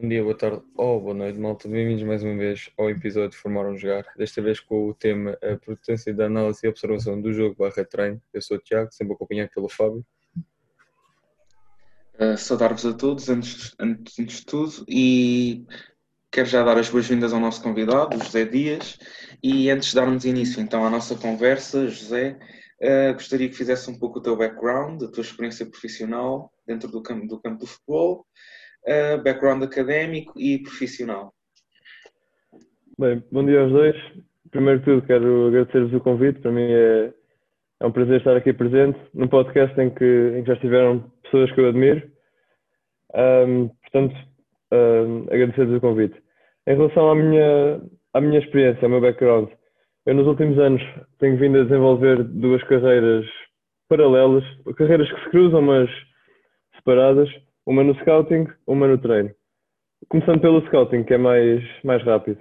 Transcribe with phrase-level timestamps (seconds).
[0.00, 1.66] Bom dia, boa tarde ou boa noite, malta.
[1.66, 4.06] Bem-vindos mais uma vez ao episódio de Formaram Jogar.
[4.16, 8.22] Desta vez com o tema a potência da análise e observação do jogo barra treino.
[8.32, 10.06] Eu sou o Tiago, sempre acompanhado pelo Fábio.
[12.14, 15.66] Uh, Saudar-vos a todos, antes, antes, antes de tudo, e
[16.30, 19.00] quero já dar as boas-vindas ao nosso convidado, o José Dias.
[19.42, 22.38] E antes de darmos início então à nossa conversa, José,
[22.80, 27.02] uh, gostaria que fizesse um pouco o teu background, a tua experiência profissional dentro do
[27.02, 28.24] campo do, campo do futebol
[29.22, 31.32] background académico e profissional.
[32.98, 33.96] Bem, bom dia aos dois.
[34.50, 36.40] Primeiro de tudo, quero agradecer-vos o convite.
[36.40, 37.12] Para mim é,
[37.80, 41.52] é um prazer estar aqui presente num podcast em que, em que já estiveram pessoas
[41.52, 42.02] que eu admiro.
[43.14, 44.16] Um, portanto,
[44.72, 46.20] um, agradecer-vos o convite.
[46.66, 47.80] Em relação à minha,
[48.14, 49.48] à minha experiência, ao meu background,
[50.06, 50.82] eu nos últimos anos
[51.18, 53.26] tenho vindo a desenvolver duas carreiras
[53.88, 54.44] paralelas,
[54.76, 55.88] carreiras que se cruzam, mas
[56.76, 57.28] separadas
[57.68, 59.30] uma no scouting, uma no treino.
[60.08, 62.40] Começando pelo scouting, que é mais, mais rápido.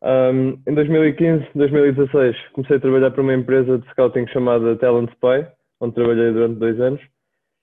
[0.00, 5.44] Um, em 2015, 2016, comecei a trabalhar para uma empresa de scouting chamada Talent Spy,
[5.80, 7.00] onde trabalhei durante dois anos.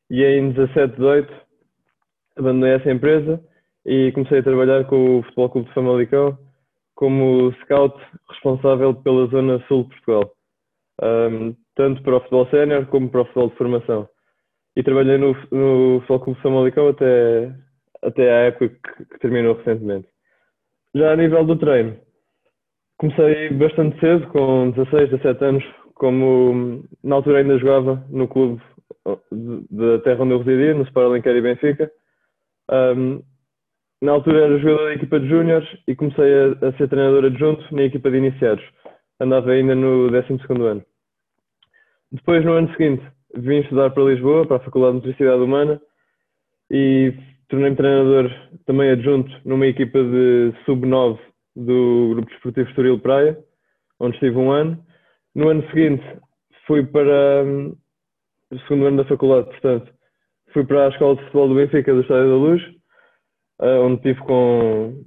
[0.10, 1.34] E em 17, 18,
[2.38, 3.42] abandonei essa empresa
[3.86, 6.38] e comecei a trabalhar com o Futebol Clube de Famalicão
[6.96, 7.98] como scout
[8.30, 10.34] responsável pela zona sul de Portugal,
[11.02, 14.10] um, tanto para o futebol sénior como para o futebol de formação
[14.76, 17.54] e trabalhei no, no Futebol Clube Famalicão até,
[18.02, 20.08] até à época que, que, terminou recentemente.
[20.96, 21.98] Já a nível do treino,
[22.98, 25.64] comecei bastante cedo, com 16, 17 anos,
[25.96, 28.62] como na altura ainda jogava no clube
[29.70, 31.92] da terra onde eu residia, no Sport e Benfica.
[32.70, 33.22] Um,
[34.02, 37.64] na altura era jogador da equipa de júniores e comecei a, a, ser treinador adjunto
[37.74, 38.64] na equipa de iniciados.
[39.20, 40.84] Andava ainda no 12 ano.
[42.12, 45.82] Depois, no ano seguinte, vim estudar para Lisboa, para a Faculdade de Nutricidade Humana
[46.70, 47.14] e
[47.50, 48.32] tornei-me treinador
[48.66, 51.20] também adjunto numa equipa de sub-9
[51.56, 53.38] do Grupo Desportivo Estoril Praia,
[54.00, 54.84] onde estive um ano.
[55.36, 56.04] No ano seguinte
[56.66, 57.75] fui para hum,
[58.52, 59.92] o segundo ano da faculdade, portanto,
[60.53, 62.62] fui para a Escola de Futebol do Benfica do Estádio da Luz,
[63.62, 65.03] eh, onde estive com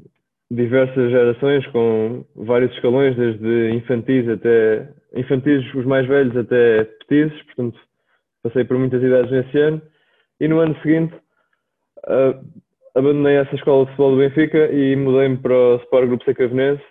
[0.50, 7.78] diversas gerações, com vários escalões, desde infantis até infantis os mais velhos até petizes, portanto
[8.44, 9.82] passei por muitas idades nesse ano
[10.38, 11.14] e no ano seguinte
[12.06, 12.38] uh,
[12.94, 16.82] abandonei essa escola de futebol do Benfica e mudei-me para o Sport Grupo Secavenense,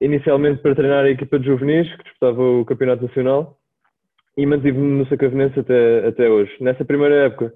[0.00, 3.56] inicialmente para treinar a equipa de juvenis que disputava o Campeonato Nacional
[4.36, 6.52] e mantive-me no Secavenense até, até hoje.
[6.60, 7.52] Nessa primeira época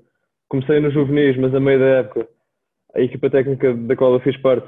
[0.49, 2.27] comecei nos juvenis, mas a meio da época
[2.95, 4.67] a equipa técnica da qual eu fiz parte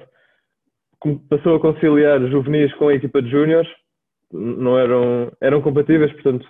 [1.31, 3.69] passou a conciliar juvenis com a equipa de júniores,
[4.31, 6.47] não eram, eram compatíveis, portanto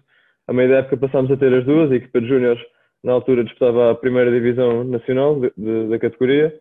[0.50, 2.60] a meio da época passámos a ter as duas, a equipa de júniores
[3.04, 6.52] na altura disputava a primeira divisão nacional de, de, da categoria.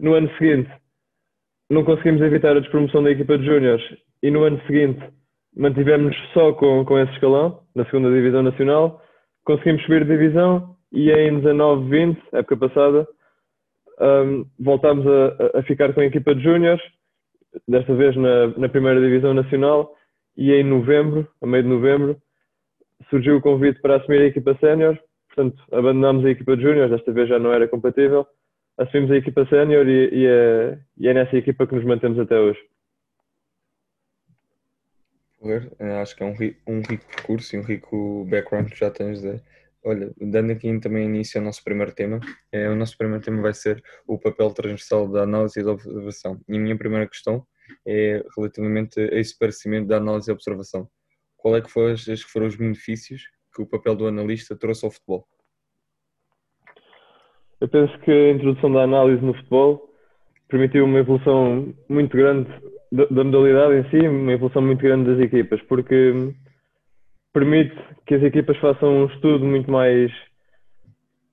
[0.00, 0.68] No ano seguinte
[1.70, 3.84] não conseguimos evitar a despromoção da equipa de júniores
[4.20, 5.00] e no ano seguinte
[5.56, 9.00] mantivemos só com, com esse escalão, na segunda divisão nacional,
[9.44, 13.06] conseguimos subir de divisão e em 19-20, época passada,
[14.00, 16.82] um, voltámos a, a, ficar com a equipa de júniores,
[17.68, 19.94] desta vez na, na primeira divisão nacional,
[20.36, 22.20] e em novembro, a meio de novembro,
[23.14, 24.98] surgiu o convite para assumir a equipa sénior,
[25.28, 28.26] portanto abandonámos a equipa de júnior, desta vez já não era compatível,
[28.76, 32.36] assumimos a equipa sénior e, e, é, e, é, nessa equipa que nos mantemos até
[32.36, 32.58] hoje.
[35.44, 36.34] Eh, acho que é um,
[36.66, 39.40] um rico percurso e um rico background que já tens de...
[39.84, 42.18] Olha, dando aqui também início ao nosso primeiro tema,
[42.50, 46.40] é, o nosso primeiro tema vai ser o papel transversal da análise e da observação.
[46.48, 47.46] E a minha primeira questão
[47.86, 50.88] é relativamente a esse parecimento da análise e observação
[51.44, 54.90] qual é que foram, que foram os benefícios que o papel do analista trouxe ao
[54.90, 55.26] futebol?
[57.60, 59.90] Eu penso que a introdução da análise no futebol
[60.48, 62.48] permitiu uma evolução muito grande
[62.90, 66.32] da modalidade em si, uma evolução muito grande das equipas, porque
[67.34, 70.10] permite que as equipas façam um estudo muito mais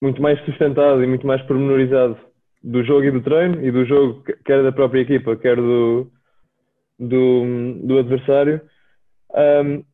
[0.01, 2.17] muito mais sustentado e muito mais pormenorizado
[2.61, 6.11] do jogo e do treino e do jogo quer da própria equipa, quer do,
[6.99, 8.59] do, do adversário
[9.33, 9.90] um,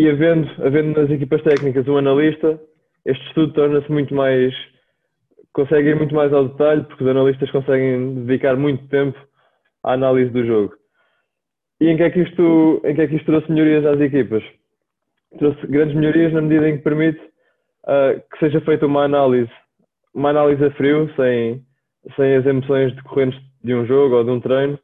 [0.00, 2.58] e havendo, havendo nas equipas técnicas um analista,
[3.04, 4.54] este estudo torna-se muito mais.
[5.52, 9.18] consegue ir muito mais ao detalhe, porque os analistas conseguem dedicar muito tempo
[9.84, 10.74] à análise do jogo.
[11.82, 14.42] E em que é que isto, em que é que isto trouxe melhorias às equipas?
[15.38, 19.52] Trouxe grandes melhorias na medida em que permite uh, que seja feita uma análise,
[20.14, 21.62] uma análise a frio, sem,
[22.16, 24.78] sem as emoções decorrentes de um jogo ou de um treino,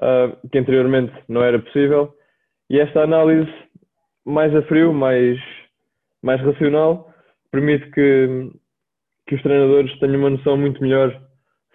[0.00, 2.14] uh, que anteriormente não era possível.
[2.70, 3.50] E esta análise
[4.28, 5.38] mais a frio, mais,
[6.22, 7.12] mais racional,
[7.50, 8.50] permite que,
[9.26, 11.10] que os treinadores tenham uma noção muito melhor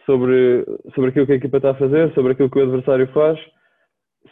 [0.06, 0.64] sobre,
[0.94, 3.40] sobre aquilo que a equipa está a fazer, sobre aquilo que o adversário faz,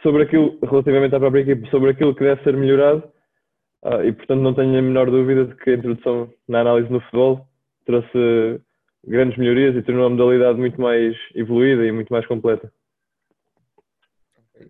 [0.02, 3.02] sobre aquilo, relativamente à própria equipa, sobre aquilo que deve ser melhorado.
[3.82, 7.00] Uh, e, portanto, não tenho a menor dúvida de que a introdução na análise no
[7.00, 7.44] futebol
[7.84, 8.60] trouxe
[9.04, 12.72] grandes melhorias e tornou a modalidade muito mais evoluída e muito mais completa.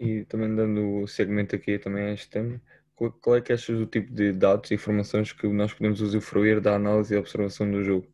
[0.00, 2.58] E também dando o segmento aqui também a este tema,
[3.10, 6.74] qual é que achas do tipo de dados e informações que nós podemos usufruir da
[6.74, 8.06] análise e observação do jogo?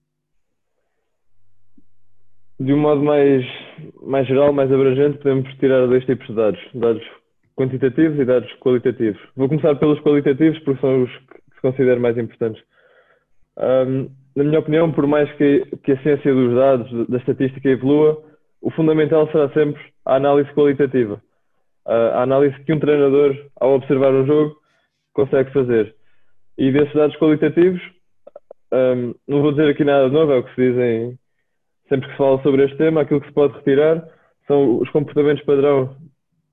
[2.60, 3.44] De um modo mais,
[4.02, 7.06] mais geral, mais abrangente, podemos tirar dois tipos de dados: dados
[7.56, 9.20] quantitativos e dados qualitativos.
[9.36, 12.62] Vou começar pelos qualitativos, porque são os que se considero mais importantes.
[13.58, 18.22] Um, na minha opinião, por mais que, que a ciência dos dados, da estatística evolua,
[18.60, 21.20] o fundamental será sempre a análise qualitativa.
[21.84, 24.57] A análise que um treinador, ao observar um jogo,
[25.18, 25.96] consegue fazer.
[26.56, 27.82] E desses dados qualitativos,
[28.72, 31.18] um, não vou dizer aqui nada de novo, é o que se dizem
[31.88, 34.06] sempre que se fala sobre este tema, aquilo que se pode retirar
[34.46, 35.96] são os comportamentos padrão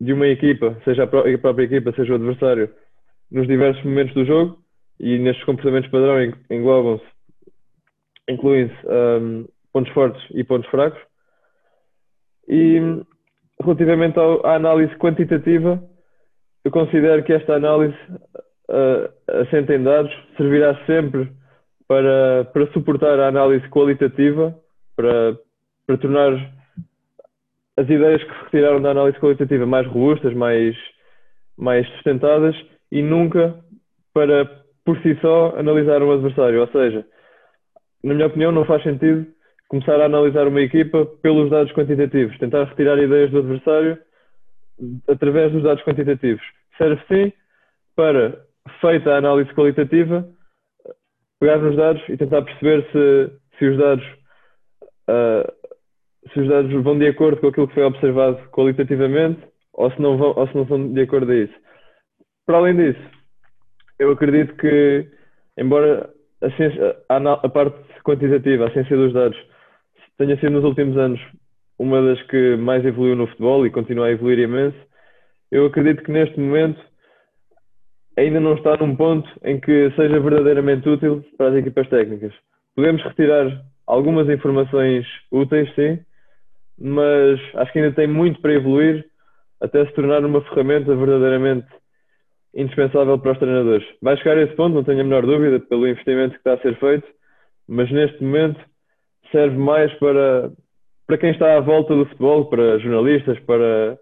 [0.02, 2.70] de uma equipa, seja a própria equipa, seja o adversário,
[3.32, 4.58] nos diversos momentos do jogo,
[5.00, 7.06] e nestes comportamentos padrão englobam-se,
[8.28, 11.00] incluem-se um, pontos fortes e pontos fracos.
[12.48, 12.80] E
[13.62, 15.82] relativamente à análise quantitativa,
[16.64, 17.98] eu considero que esta análise
[18.70, 21.32] uh, assenta em dados servirá sempre
[21.88, 24.56] para, para suportar a análise qualitativa,
[24.96, 25.38] para,
[25.86, 26.34] para tornar
[27.78, 30.76] as ideias que se retiraram da análise qualitativa mais robustas, mais,
[31.58, 32.56] mais sustentadas
[32.92, 33.56] e nunca
[34.14, 34.46] para,
[34.86, 36.62] por si só, analisar um adversário.
[36.62, 37.06] Ou seja,
[38.04, 39.28] na minha opinião, não faz sentido
[39.68, 43.98] começar a analisar uma equipa pelos dados quantitativos, tentar retirar ideias do adversário
[45.10, 46.44] através dos dados quantitativos.
[46.78, 47.34] Serve sim
[47.96, 48.46] para
[48.82, 50.28] feita a análise qualitativa,
[51.40, 54.06] pegar nos dados e tentar perceber se, se os dados
[55.10, 55.66] uh,
[56.34, 59.42] se os dados vão de acordo com aquilo que foi observado qualitativamente
[59.74, 61.54] ou se não vão ou se não são de acordo a isso.
[62.46, 63.10] Para além disso,
[64.00, 65.08] eu acredito que
[65.58, 66.10] embora
[66.42, 69.38] a, ciência, a, a parte quantitativa, a ciência dos dados,
[70.18, 71.20] tenha sido nos últimos anos
[71.78, 74.78] uma das que mais evoluiu no futebol e continua a evoluir imenso,
[75.52, 76.80] eu acredito que neste momento
[78.18, 82.34] ainda não está num ponto em que seja verdadeiramente útil para as equipas técnicas.
[82.76, 86.00] Podemos retirar algumas informações úteis, sim,
[86.80, 89.06] mas acho que ainda tem muito para evoluir
[89.62, 91.68] até se tornar uma ferramenta verdadeiramente
[92.54, 93.86] indispensável para os treinadores.
[94.02, 96.60] Vai chegar a esse ponto, não tenho a menor dúvida, pelo investimento que está a
[96.60, 97.08] ser feito,
[97.68, 98.60] mas neste momento
[99.32, 100.52] serve mais para,
[101.06, 103.98] para quem está à volta do futebol, para jornalistas, para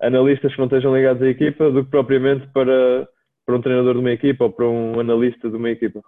[0.00, 3.08] analistas que não estejam ligados à equipa, do que propriamente para
[3.44, 6.02] para um treinador de uma equipa ou para um analista de uma equipa.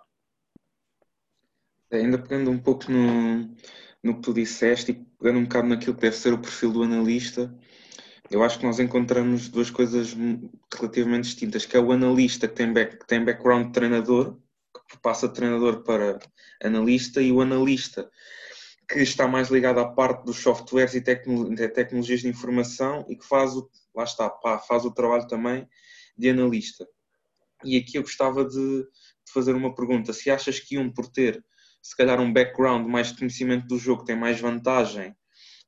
[1.91, 3.55] É, ainda pegando um pouco no,
[4.03, 6.83] no que tu disseste e pegando um bocado naquilo que deve ser o perfil do
[6.83, 7.55] analista,
[8.31, 10.17] eu acho que nós encontramos duas coisas
[10.75, 14.37] relativamente distintas, que é o analista que tem, back, que tem background de treinador,
[14.88, 16.19] que passa de treinador para
[16.62, 18.11] analista, e o analista
[18.88, 23.56] que está mais ligado à parte dos softwares e tecnologias de informação e que faz
[23.56, 25.69] o, lá está, pá, faz o trabalho também
[26.17, 26.87] de analista.
[27.66, 31.44] E aqui eu gostava de, de, fazer uma pergunta: se achas que um, por ter
[31.82, 35.14] se calhar um background mais de conhecimento do jogo, tem mais vantagem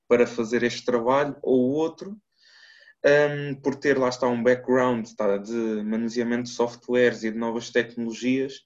[0.08, 2.20] para fazer este trabalho, ou o outro,
[3.05, 5.52] um, por ter lá está um background tá, de
[5.84, 8.64] manuseamento de softwares e de novas tecnologias,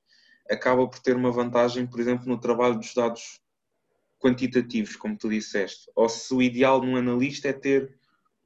[0.51, 3.41] acaba por ter uma vantagem, por exemplo, no trabalho dos dados
[4.19, 7.95] quantitativos, como tu disseste, ou se o ideal num analista é ter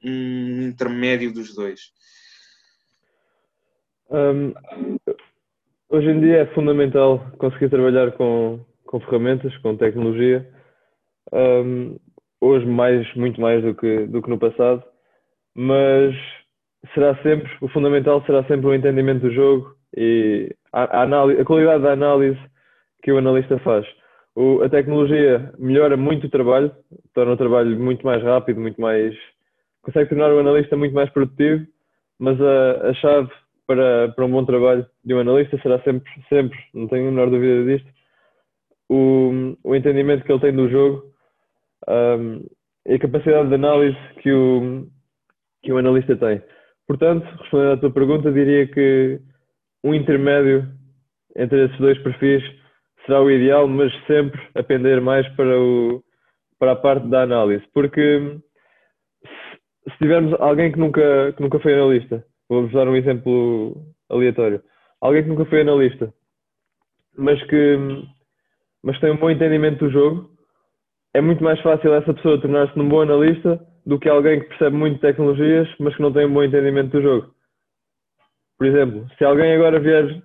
[0.03, 1.93] um intermédio dos dois.
[4.11, 4.53] Um,
[5.89, 10.47] hoje em dia é fundamental conseguir trabalhar com, com ferramentas, com tecnologia.
[11.33, 11.97] Um,
[12.41, 14.83] hoje mais, muito mais do que, do que no passado,
[15.55, 16.15] mas
[16.95, 21.45] será sempre, o fundamental será sempre o entendimento do jogo e a, a, análise, a
[21.45, 22.39] qualidade da análise
[23.03, 23.85] que o analista faz.
[24.37, 26.71] O, a tecnologia melhora muito o trabalho,
[27.13, 29.17] torna o trabalho muito mais rápido, muito mais.
[29.83, 31.67] consegue tornar o analista muito mais produtivo,
[32.21, 33.31] mas a, a chave
[33.67, 37.31] para, para um bom trabalho de um analista será sempre, sempre, não tenho a menor
[37.31, 37.89] dúvida disto,
[38.89, 41.03] o, o entendimento que ele tem do jogo
[41.89, 42.45] um,
[42.87, 44.87] e a capacidade de análise que o,
[45.63, 46.41] que o analista tem.
[46.87, 49.21] Portanto, respondendo à tua pergunta, diria que
[49.83, 50.69] um intermédio
[51.35, 52.43] entre esses dois perfis
[53.05, 56.03] será o ideal, mas sempre a pender mais para, o,
[56.59, 57.65] para a parte da análise.
[57.75, 58.39] Porque
[59.85, 63.77] se tivermos alguém que nunca, que nunca foi analista, Vou-vos dar um exemplo
[64.09, 64.63] aleatório.
[65.01, 66.13] Alguém que nunca foi analista,
[67.17, 67.77] mas que,
[68.83, 70.31] mas tem um bom entendimento do jogo,
[71.15, 74.77] é muito mais fácil essa pessoa tornar-se num bom analista do que alguém que percebe
[74.77, 77.35] muito tecnologias, mas que não tem um bom entendimento do jogo.
[78.59, 80.23] Por exemplo, se alguém agora vier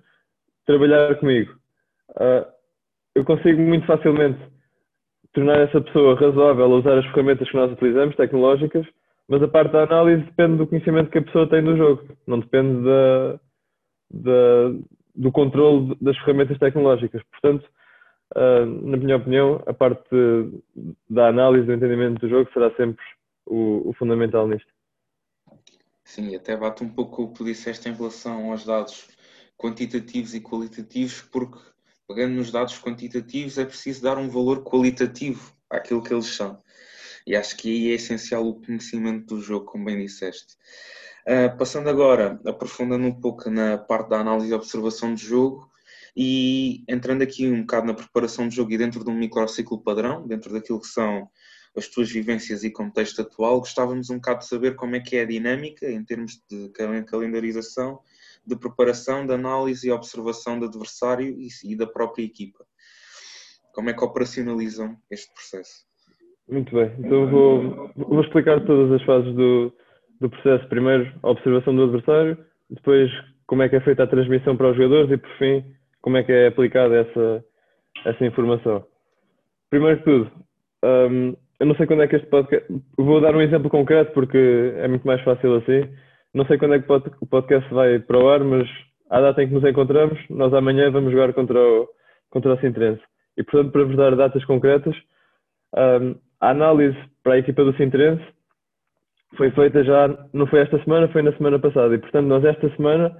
[0.66, 1.52] trabalhar comigo,
[2.10, 2.46] uh,
[3.14, 4.38] eu consigo muito facilmente
[5.32, 8.86] tornar essa pessoa razoável a usar as ferramentas que nós utilizamos, tecnológicas,
[9.28, 12.40] mas a parte da análise depende do conhecimento que a pessoa tem do jogo, não
[12.40, 13.40] depende da,
[14.10, 14.78] da,
[15.14, 17.22] do controle das ferramentas tecnológicas.
[17.30, 17.68] Portanto,
[18.36, 20.08] uh, na minha opinião, a parte
[21.08, 23.02] da análise, do entendimento do jogo será sempre
[23.46, 24.70] o, o fundamental nisto.
[26.04, 29.08] Sim, até bate um pouco o que disseste em relação aos dados
[29.56, 31.58] quantitativos e qualitativos, porque
[32.08, 36.60] pegando nos dados quantitativos é preciso dar um valor qualitativo àquilo que eles são.
[37.26, 40.56] E acho que aí é essencial o conhecimento do jogo, como bem disseste.
[41.26, 45.70] Uh, passando agora, aprofundando um pouco na parte da análise e observação de jogo
[46.16, 50.26] e entrando aqui um bocado na preparação de jogo e dentro de um microciclo padrão,
[50.26, 51.30] dentro daquilo que são
[51.76, 55.22] as tuas vivências e contexto atual, gostávamos um bocado de saber como é que é
[55.22, 56.70] a dinâmica em termos de
[57.06, 58.00] calendarização,
[58.46, 62.66] de preparação, de análise e observação do adversário e da própria equipa.
[63.72, 65.91] Como é que operacionalizam este processo?
[66.52, 69.72] Muito bem, então vou, vou explicar todas as fases do,
[70.20, 70.68] do processo.
[70.68, 72.36] Primeiro, a observação do adversário,
[72.68, 73.10] depois,
[73.46, 75.64] como é que é feita a transmissão para os jogadores e, por fim,
[76.02, 77.42] como é que é aplicada essa,
[78.04, 78.84] essa informação.
[79.70, 80.30] Primeiro de tudo,
[80.84, 82.70] um, eu não sei quando é que este podcast.
[82.98, 85.88] Vou dar um exemplo concreto porque é muito mais fácil assim.
[86.34, 88.68] Não sei quando é que o podcast vai para o ar, mas
[89.08, 91.88] à data em que nos encontramos, nós amanhã vamos jogar contra o,
[92.28, 93.00] contra o Sintrense.
[93.38, 94.94] E portanto, para vos dar datas concretas,
[95.74, 98.22] um, a análise para a equipa do Sintrense
[99.36, 101.94] foi feita já, não foi esta semana, foi na semana passada.
[101.94, 103.16] E portanto, nós esta semana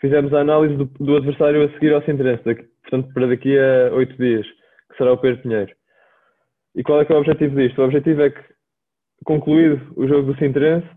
[0.00, 4.14] fizemos a análise do, do adversário a seguir ao Sintrense, portanto, para daqui a oito
[4.16, 4.46] dias,
[4.90, 5.72] que será o Pedro Pinheiro.
[6.74, 7.80] E qual é que é o objetivo disto?
[7.80, 8.42] O objetivo é que,
[9.24, 10.88] concluído o jogo do Sintrense,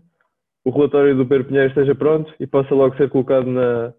[0.64, 3.94] o relatório do Pedro Pinheiro esteja pronto e possa logo ser colocado na,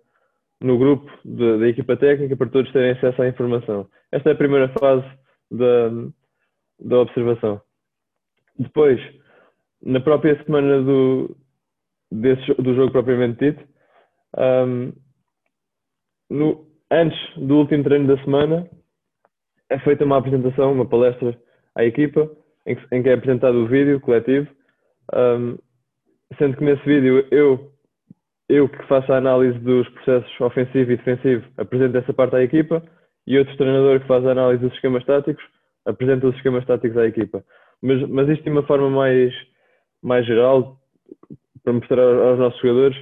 [0.61, 3.87] no grupo da equipa técnica para todos terem acesso à informação.
[4.11, 5.05] Esta é a primeira fase
[5.49, 5.89] da,
[6.81, 7.61] da observação.
[8.59, 8.99] Depois,
[9.81, 11.35] na própria semana do,
[12.11, 13.63] desse, do jogo propriamente dito,
[14.37, 14.91] um,
[16.29, 18.69] no, antes do último treino da semana,
[19.69, 21.39] é feita uma apresentação, uma palestra
[21.75, 22.29] à equipa,
[22.65, 24.47] em que, em que é apresentado o vídeo coletivo,
[25.15, 25.57] um,
[26.37, 27.71] sendo que nesse vídeo eu,
[28.49, 32.83] eu que faço a análise dos processos ofensivo e defensivo, apresento essa parte à equipa,
[33.25, 35.43] e outro treinador que faz a análise dos esquemas táticos,
[35.85, 37.43] apresenta os esquemas táticos à equipa.
[37.81, 39.33] Mas, mas isto de uma forma mais,
[40.01, 40.77] mais geral,
[41.63, 42.97] para mostrar aos nossos jogadores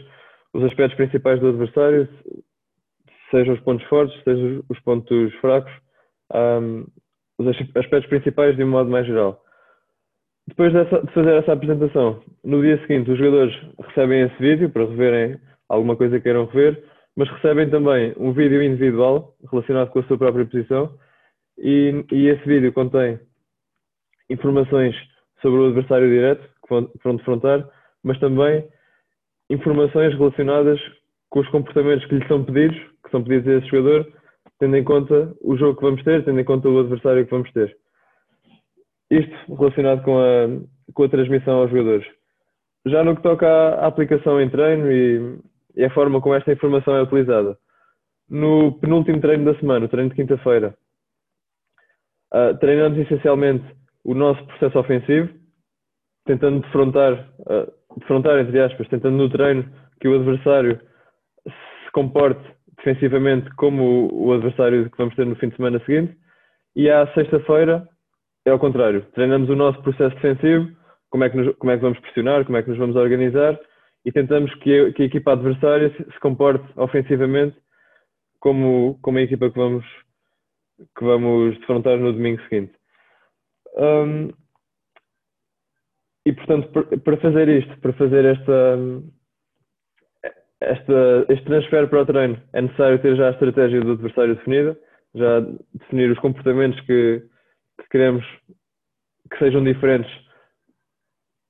[0.54, 2.08] os aspectos principais do adversário,
[3.32, 5.72] sejam os pontos fortes, sejam os pontos fracos,
[6.34, 6.86] um,
[7.38, 9.44] os aspectos principais de um modo mais geral.
[10.48, 13.54] Depois dessa, de fazer essa apresentação, no dia seguinte os jogadores
[13.88, 16.82] recebem esse vídeo para reverem alguma coisa que queiram rever,
[17.16, 20.98] mas recebem também um vídeo individual relacionado com a sua própria posição
[21.58, 23.20] e, e esse vídeo contém
[24.30, 24.96] informações
[25.42, 26.70] sobre o adversário direto que
[27.04, 27.68] vão, defrontar,
[28.04, 28.68] mas também
[29.50, 30.80] informações relacionadas
[31.30, 34.12] com os comportamentos que lhe são pedidos, que são pedidos a esse jogador,
[34.60, 37.52] tendo em conta o jogo que vamos ter, tendo em conta o adversário que vamos
[37.52, 37.76] ter.
[39.10, 42.06] Isto relacionado com a, com a transmissão aos jogadores.
[42.86, 45.40] Já no que toca à, à aplicação em treino e,
[45.76, 47.58] e, a forma como esta informação é utilizada.
[48.30, 50.76] No penúltimo treino da semana, o treino de quinta-feira,
[52.34, 53.66] uh, treinamos essencialmente
[54.08, 55.30] o nosso processo ofensivo,
[56.26, 60.80] tentando defrontar, uh, defrontar, entre aspas, tentando no treino que o adversário
[61.46, 62.42] se comporte
[62.78, 66.18] defensivamente como o adversário que vamos ter no fim de semana seguinte.
[66.74, 67.88] E à sexta-feira
[68.46, 69.06] é ao contrário.
[69.14, 70.70] Treinamos o nosso processo defensivo,
[71.10, 73.60] como é que, nos, como é que vamos pressionar, como é que nos vamos organizar
[74.06, 77.58] e tentamos que que a equipa adversária se, se, comporte ofensivamente
[78.40, 79.86] como, como a equipa que vamos,
[80.98, 82.77] que vamos defrontar no domingo seguinte.
[83.78, 84.30] Um,
[86.26, 86.70] e portanto,
[87.00, 88.78] para fazer isto, para fazer esta,
[90.60, 94.78] esta, este transfer para o treino é necessário ter já a estratégia do adversário definida,
[95.16, 95.40] já
[95.74, 97.24] definir os comportamentos que,
[97.80, 98.26] que queremos
[99.32, 100.12] que sejam diferentes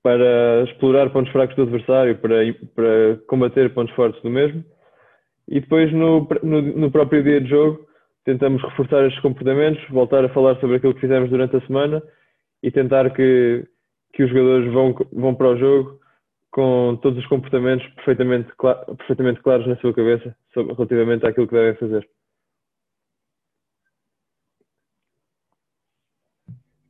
[0.03, 2.35] para explorar pontos fracos do adversário, para,
[2.75, 4.63] para combater pontos fortes do mesmo.
[5.47, 7.86] E depois, no, no, no próprio dia de jogo,
[8.27, 12.03] tentamos reforçar estes comportamentos, voltar a falar sobre aquilo que fizemos durante a semana
[12.61, 13.65] e tentar que,
[14.11, 15.97] que os jogadores vão, vão para o jogo
[16.51, 18.51] com todos os comportamentos perfeitamente,
[18.97, 22.09] perfeitamente claros na sua cabeça sobre, relativamente àquilo que devem fazer.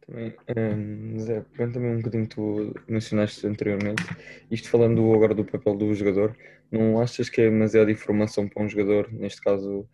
[0.08, 4.01] Também, um, Zé, pegando também um bocadinho tu mencionaste anteriormente,
[4.50, 6.36] isto falando agora do papel do jogador,
[6.72, 9.88] não achas que é demasiada informação para um jogador, neste caso,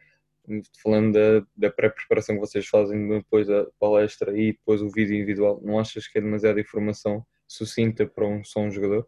[0.82, 5.60] falando da, da pré-preparação que vocês fazem depois da palestra e depois o vídeo individual,
[5.64, 9.08] não achas que é demasiada informação sucinta para um só um jogador?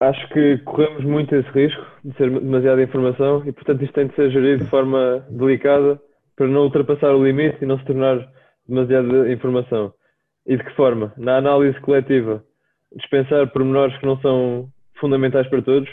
[0.00, 4.14] Acho que corremos muito esse risco de ser demasiada informação e, portanto, isto tem de
[4.14, 6.00] ser gerido de forma delicada
[6.36, 8.28] para não ultrapassar o limite e não se tornar
[8.68, 9.92] demasiada informação.
[10.46, 11.12] E de que forma?
[11.16, 12.44] Na análise coletiva,
[12.94, 14.68] dispensar pormenores que não são
[15.00, 15.88] fundamentais para todos,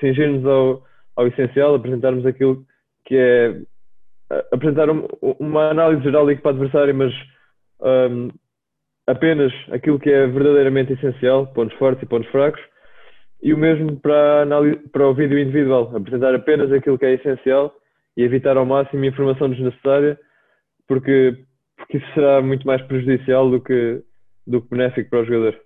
[0.00, 0.84] cingir-nos ao,
[1.16, 2.75] ao essencial, apresentarmos aquilo que
[3.14, 3.60] é
[4.52, 4.88] apresentar
[5.38, 7.12] uma análise geral da equipa adversária, mas
[7.80, 8.28] um,
[9.06, 12.60] apenas aquilo que é verdadeiramente essencial, pontos fortes e pontos fracos,
[13.42, 14.46] e o mesmo para,
[14.90, 17.72] para o vídeo individual, apresentar apenas aquilo que é essencial
[18.16, 20.18] e evitar ao máximo informação desnecessária,
[20.88, 21.44] porque
[21.76, 24.02] porque isso será muito mais prejudicial do que,
[24.46, 25.60] do que benéfico para o jogador.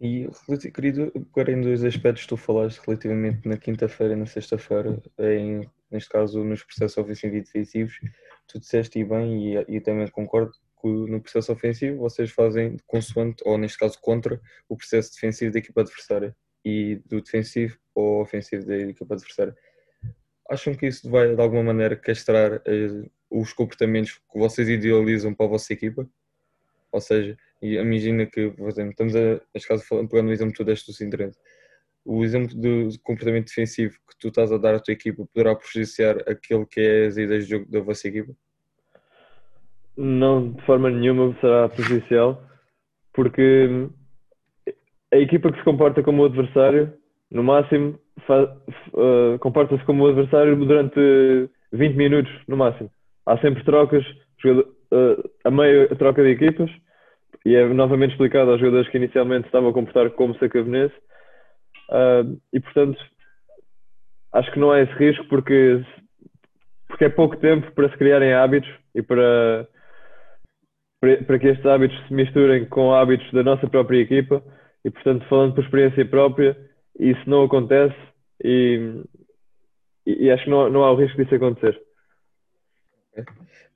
[0.00, 0.28] E
[0.72, 1.12] querido,
[1.48, 6.62] em dois aspectos tu falaste relativamente na quinta-feira e na sexta-feira, em, neste caso nos
[6.62, 8.00] processos ofensivos e defensivos,
[8.46, 13.42] tu disseste e bem, e, e também concordo que no processo ofensivo vocês fazem consoante,
[13.44, 18.64] ou neste caso contra, o processo defensivo da equipa adversária e do defensivo ou ofensivo
[18.64, 19.56] da equipa adversária.
[20.48, 25.46] Acham que isso vai de alguma maneira castrar eh, os comportamentos que vocês idealizam para
[25.46, 26.08] a vossa equipa?
[26.92, 30.64] Ou seja, imagina que, por exemplo, estamos a, neste caso, pegando o exemplo que tu
[30.64, 31.38] deste do Sintrense,
[32.04, 36.16] o exemplo do comportamento defensivo que tu estás a dar à tua equipa poderá prejudiciar
[36.28, 38.32] aquilo que é as ideias de jogo da vossa equipa?
[39.96, 42.42] Não, de forma nenhuma será prejudicial,
[43.12, 43.68] porque
[45.12, 46.92] a equipa que se comporta como o adversário,
[47.30, 47.98] no máximo,
[48.28, 52.90] uh, comporta-se como o adversário durante 20 minutos, no máximo
[53.28, 54.04] há sempre trocas,
[54.46, 56.70] uh, a meio troca de equipas,
[57.44, 60.94] e é novamente explicado aos jogadores que inicialmente estavam a comportar como sacavenense,
[61.90, 62.98] uh, e portanto
[64.32, 65.84] acho que não há esse risco porque,
[66.86, 69.68] porque é pouco tempo para se criarem hábitos e para,
[71.00, 74.42] para, para que estes hábitos se misturem com hábitos da nossa própria equipa,
[74.84, 76.56] e portanto falando por experiência própria,
[76.98, 77.96] isso não acontece
[78.42, 79.02] e,
[80.06, 81.80] e acho que não, não há o risco disso acontecer.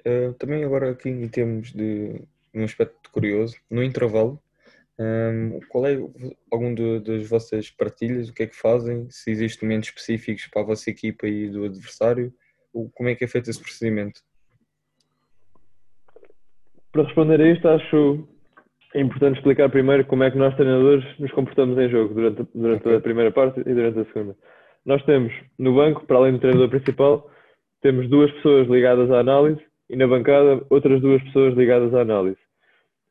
[0.07, 2.23] Uh, também agora aqui em termos de
[2.55, 4.41] um aspecto curioso, no intervalo,
[4.99, 5.99] um, qual é
[6.51, 8.29] algum de, das vossas partilhas?
[8.29, 9.09] O que é que fazem?
[9.11, 12.33] Se existem momentos específicos para a vossa equipa e do adversário?
[12.95, 14.21] Como é que é feito esse procedimento?
[16.93, 18.29] Para responder a isto, acho
[18.95, 22.97] importante explicar primeiro como é que nós treinadores nos comportamos em jogo durante, durante okay.
[22.97, 24.37] a primeira parte e durante a segunda.
[24.85, 27.31] Nós temos no banco, para além do treinador principal,
[27.81, 32.39] temos duas pessoas ligadas à análise e na bancada outras duas pessoas ligadas à análise.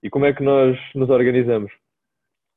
[0.03, 1.71] E como é que nós nos organizamos?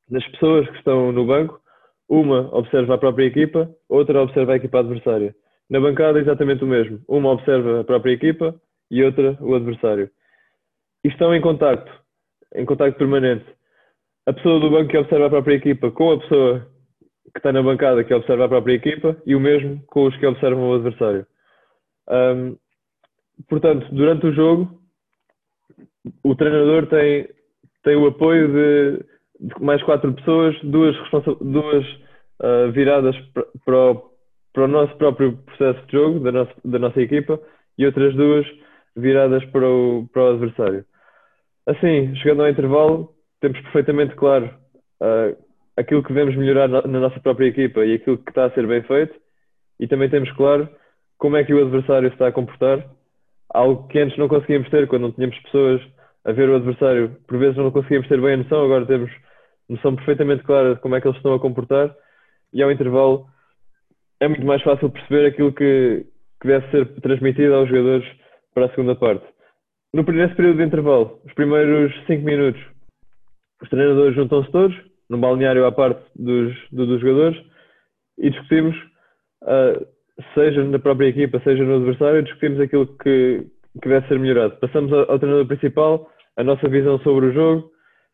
[0.09, 1.59] Das pessoas que estão no banco,
[2.07, 5.35] uma observa a própria equipa, outra observa a equipa adversária.
[5.69, 7.01] Na bancada, exatamente o mesmo.
[7.07, 8.55] Uma observa a própria equipa
[8.91, 10.09] e outra o adversário.
[11.03, 11.91] E estão em contacto,
[12.53, 13.45] em contacto permanente.
[14.27, 16.67] A pessoa do banco que observa a própria equipa com a pessoa
[17.31, 20.25] que está na bancada que observa a própria equipa e o mesmo com os que
[20.25, 21.25] observam o adversário.
[22.09, 22.55] Um,
[23.49, 24.79] portanto, durante o jogo,
[26.23, 27.27] o treinador tem,
[27.83, 29.05] tem o apoio de,
[29.39, 30.95] de mais quatro pessoas, duas,
[31.41, 31.85] duas
[32.41, 33.15] uh, viradas
[33.65, 34.11] para o,
[34.53, 37.39] para o nosso próprio processo de jogo, da nossa, da nossa equipa,
[37.77, 38.45] e outras duas
[38.95, 40.85] viradas para o, para o adversário.
[41.67, 43.09] Assim, chegando ao intervalo,
[43.41, 44.49] temos perfeitamente claro
[45.01, 45.35] uh,
[45.75, 48.65] aquilo que devemos melhorar na, na nossa própria equipa e aquilo que está a ser
[48.67, 49.15] bem feito,
[49.79, 50.69] e também temos claro
[51.17, 52.87] como é que o adversário se está a comportar,
[53.53, 55.81] algo que antes não conseguíamos ter quando não tínhamos pessoas
[56.25, 57.15] a ver o adversário.
[57.27, 59.11] Por vezes não conseguíamos ter bem a noção, agora temos
[59.69, 61.95] noção perfeitamente clara de como é que eles estão a comportar
[62.53, 63.27] e ao intervalo
[64.19, 66.05] é muito mais fácil perceber aquilo que,
[66.41, 68.07] que deve ser transmitido aos jogadores
[68.53, 69.25] para a segunda parte.
[69.93, 72.61] No, nesse período de intervalo, os primeiros 5 minutos,
[73.61, 74.75] os treinadores juntam-se todos,
[75.09, 77.37] num balneário à parte dos, do, dos jogadores,
[78.17, 78.75] e discutimos
[79.43, 79.85] uh,
[80.33, 83.45] seja na própria equipa, seja no adversário, discutimos aquilo que,
[83.81, 84.57] que deve ser melhorado.
[84.57, 87.71] Passamos ao, ao treinador principal a nossa visão sobre o jogo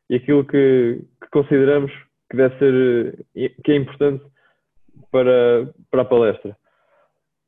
[0.10, 1.92] e aquilo que, que, consideramos
[2.30, 3.26] que deve ser
[3.64, 4.24] que é importante
[5.12, 6.56] para, para a palestra.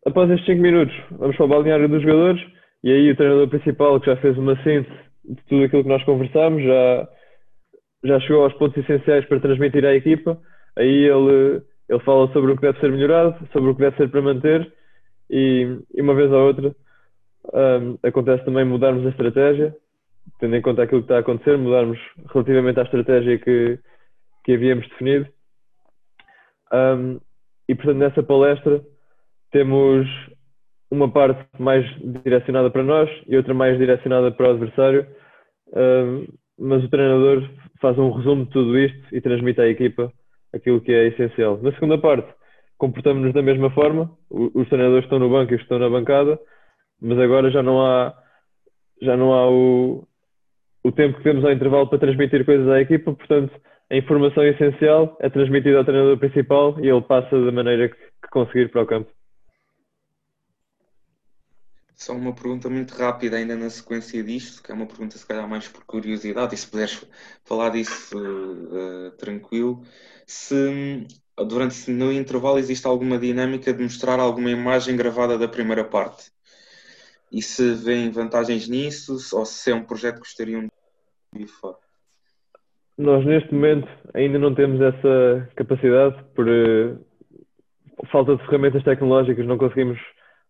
[0.05, 2.41] Após estes 5 minutos, vamos para o balneário dos jogadores
[2.83, 6.03] e aí o treinador principal, que já fez uma síntese de tudo aquilo que nós
[6.03, 7.07] conversámos, já,
[8.03, 10.38] já chegou aos pontos essenciais para transmitir à equipa,
[10.75, 14.09] aí ele ele fala sobre o que deve ser melhorado, sobre o que deve ser
[14.09, 14.71] para manter
[15.29, 16.75] e, e uma vez ou outra
[17.53, 19.75] um, acontece também mudarmos a estratégia
[20.43, 21.97] tendo em conta aquilo que está a acontecer, mudarmos
[22.34, 23.79] relativamente à estratégia que,
[24.43, 25.25] que havíamos definido.
[26.73, 27.17] Um,
[27.69, 28.82] e, portanto, nessa palestra
[29.53, 30.06] temos
[30.91, 35.08] uma parte mais direcionada para nós e outra mais direcionada para o adversário,
[35.71, 36.27] um,
[36.60, 40.12] mas o treinador faz um resumo de tudo isto e transmite à equipa
[40.53, 41.58] aquilo que é essencial.
[41.62, 42.27] Na segunda parte,
[42.77, 46.38] comportamos-nos da mesma forma, os treinadores estão no banco e estão na bancada,
[47.01, 48.13] mas agora já não há,
[49.01, 50.06] já não há o,
[50.83, 53.53] o tempo que temos ao intervalo para transmitir coisas à equipa, portanto,
[53.89, 57.95] a informação essencial é transmitida ao treinador principal e ele passa da maneira que,
[58.31, 59.11] conseguir para o campo.
[61.95, 65.47] Só uma pergunta muito rápida ainda na sequência disto, que é uma pergunta se calhar
[65.47, 67.05] mais por curiosidade, e se puderes
[67.45, 69.83] falar disso uh, tranquilo,
[70.25, 71.05] se
[71.37, 76.33] durante no intervalo existe alguma dinâmica de mostrar alguma imagem gravada da primeira parte
[77.33, 81.77] e se vêem vantagens nisso ou se é um projeto que gostariam de ir fora.
[82.95, 87.03] Nós neste momento ainda não temos essa capacidade por uh,
[88.11, 89.99] falta de ferramentas tecnológicas, não conseguimos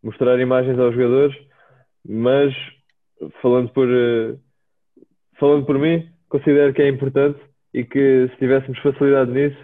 [0.03, 1.35] mostrar imagens aos jogadores,
[2.05, 2.53] mas
[3.41, 4.37] falando por uh,
[5.39, 7.39] falando por mim, considero que é importante
[7.73, 9.57] e que se tivéssemos facilidade nisso,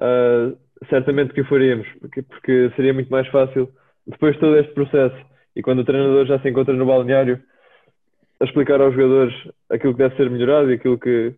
[0.00, 0.58] uh,
[0.88, 3.70] certamente que o faríamos, porque, porque seria muito mais fácil
[4.06, 5.28] depois de todo este processo
[5.58, 7.42] e quando o treinador já se encontra no balneário
[8.40, 9.34] a explicar aos jogadores
[9.68, 11.34] aquilo que deve ser melhorado e aquilo que,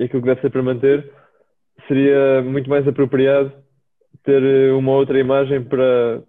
[0.00, 1.08] aquilo que deve ser para manter,
[1.86, 3.52] seria muito mais apropriado
[4.24, 6.20] ter uma outra imagem para,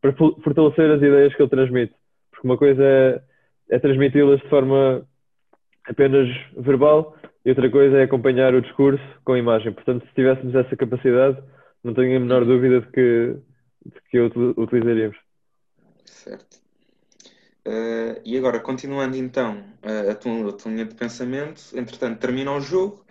[0.00, 1.94] para fortalecer as ideias que ele transmite.
[2.30, 3.20] Porque uma coisa é,
[3.68, 5.06] é transmiti-las de forma
[5.86, 7.14] apenas verbal
[7.44, 9.72] e outra coisa é acompanhar o discurso com imagem.
[9.72, 11.42] Portanto, se tivéssemos essa capacidade,
[11.84, 13.36] não tenho a menor dúvida de que,
[13.84, 14.20] de que
[14.58, 15.18] utilizaríamos.
[16.06, 16.59] Certo.
[17.66, 22.52] Uh, e agora, continuando então uh, a, tua, a tua linha de pensamento, entretanto termina
[22.52, 23.04] o jogo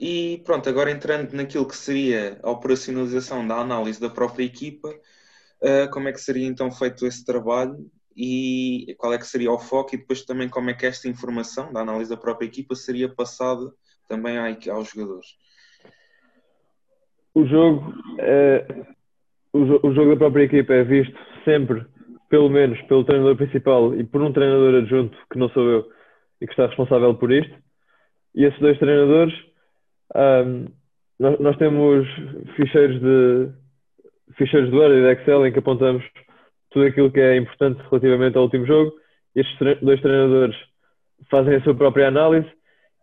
[0.00, 5.90] e pronto, agora entrando naquilo que seria a operacionalização da análise da própria equipa, uh,
[5.92, 7.76] como é que seria então feito esse trabalho
[8.16, 11.70] e qual é que seria o foco e depois também como é que esta informação
[11.70, 13.70] da análise da própria equipa seria passada
[14.08, 15.26] também aos jogadores?
[17.34, 17.92] O jogo,
[19.52, 21.84] o, o jogo da própria equipa é visto sempre
[22.28, 25.88] pelo menos pelo treinador principal e por um treinador adjunto, que não sou eu,
[26.40, 27.54] e que está responsável por isto.
[28.34, 29.34] E esses dois treinadores,
[30.14, 30.66] um,
[31.18, 32.06] nós, nós, temos
[32.56, 33.48] ficheiros de
[34.36, 36.04] ficheiros do Word e de Excel em que apontamos
[36.70, 38.92] tudo aquilo que é importante relativamente ao último jogo.
[39.34, 40.56] Estes dois treinadores
[41.30, 42.48] fazem a sua própria análise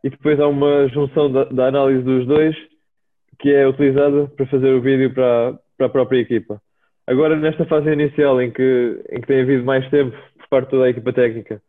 [0.03, 2.55] e depois há uma junção da, da análise dos dois
[3.39, 6.61] que é utilizada para fazer o vídeo para, para a própria equipa.
[7.11, 10.71] Agora, nesta fase inicial, em que, em que tem havido mais tempo por parte de
[10.71, 11.61] toda a equipa técnica,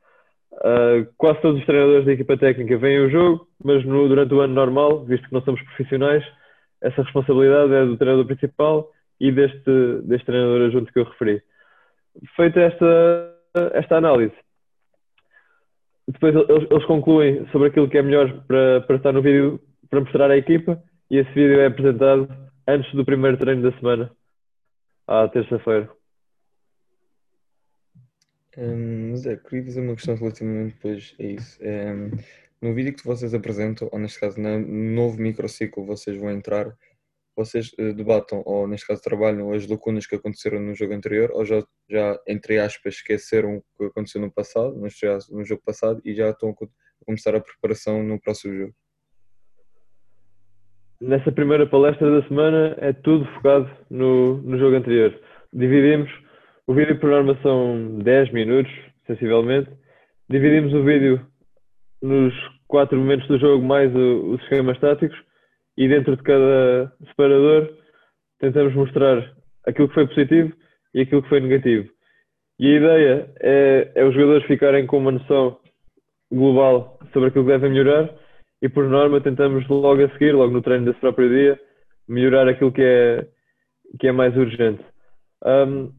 [0.53, 4.41] uh, quase todos os treinadores da equipa técnica veem o jogo, mas no, durante o
[4.41, 6.25] ano normal, visto que não somos profissionais,
[6.81, 11.43] essa responsabilidade é do treinador principal e deste, deste treinador adjunto que eu referi.
[12.37, 13.35] Feita esta,
[13.75, 14.37] esta análise,
[16.07, 19.59] depois eles, eles, concluem sobre aquilo que é melhor para, para estar no vídeo
[19.91, 22.29] para mostrar à equipa e esse vídeo é apresentado
[22.69, 24.09] antes do primeiro treino da semana
[25.13, 25.91] à terça-feira.
[28.57, 31.59] Um, Zé, queria fazer uma questão relativamente depois a isso.
[31.63, 32.11] Um,
[32.63, 36.75] no vídeo que vocês apresentam, ou neste caso no novo microciclo vocês vão entrar,
[37.37, 41.45] vocês uh, debatam, ou neste caso trabalham as lacunas que aconteceram no jogo anterior, ou
[41.45, 46.31] já, já entre aspas, esqueceram o que aconteceu no passado, no jogo passado, e já
[46.31, 48.75] estão a começar a preparação no próximo jogo?
[51.03, 55.13] Nessa primeira palestra da semana é tudo focado no, no jogo anterior.
[55.53, 56.11] Dividimos
[56.67, 58.73] o vídeo por norma são 10 minutos,
[59.07, 59.69] sensivelmente.
[60.31, 61.21] Dividimos o vídeo
[62.01, 62.33] nos
[62.69, 65.19] quatro momentos do jogo mais os esquemas táticos
[65.77, 67.69] e dentro de cada separador
[68.39, 69.33] tentamos mostrar
[69.67, 70.53] aquilo que foi positivo
[70.95, 71.89] e aquilo que foi negativo.
[72.61, 75.59] E a ideia é, é os jogadores ficarem com uma noção
[76.31, 78.22] global sobre aquilo que devem melhorar
[78.63, 81.61] e por norma tentamos logo a seguir, logo no treino desse próprio dia,
[82.09, 83.27] melhorar aquilo que é,
[83.99, 84.83] que é mais urgente.
[85.45, 85.93] Um,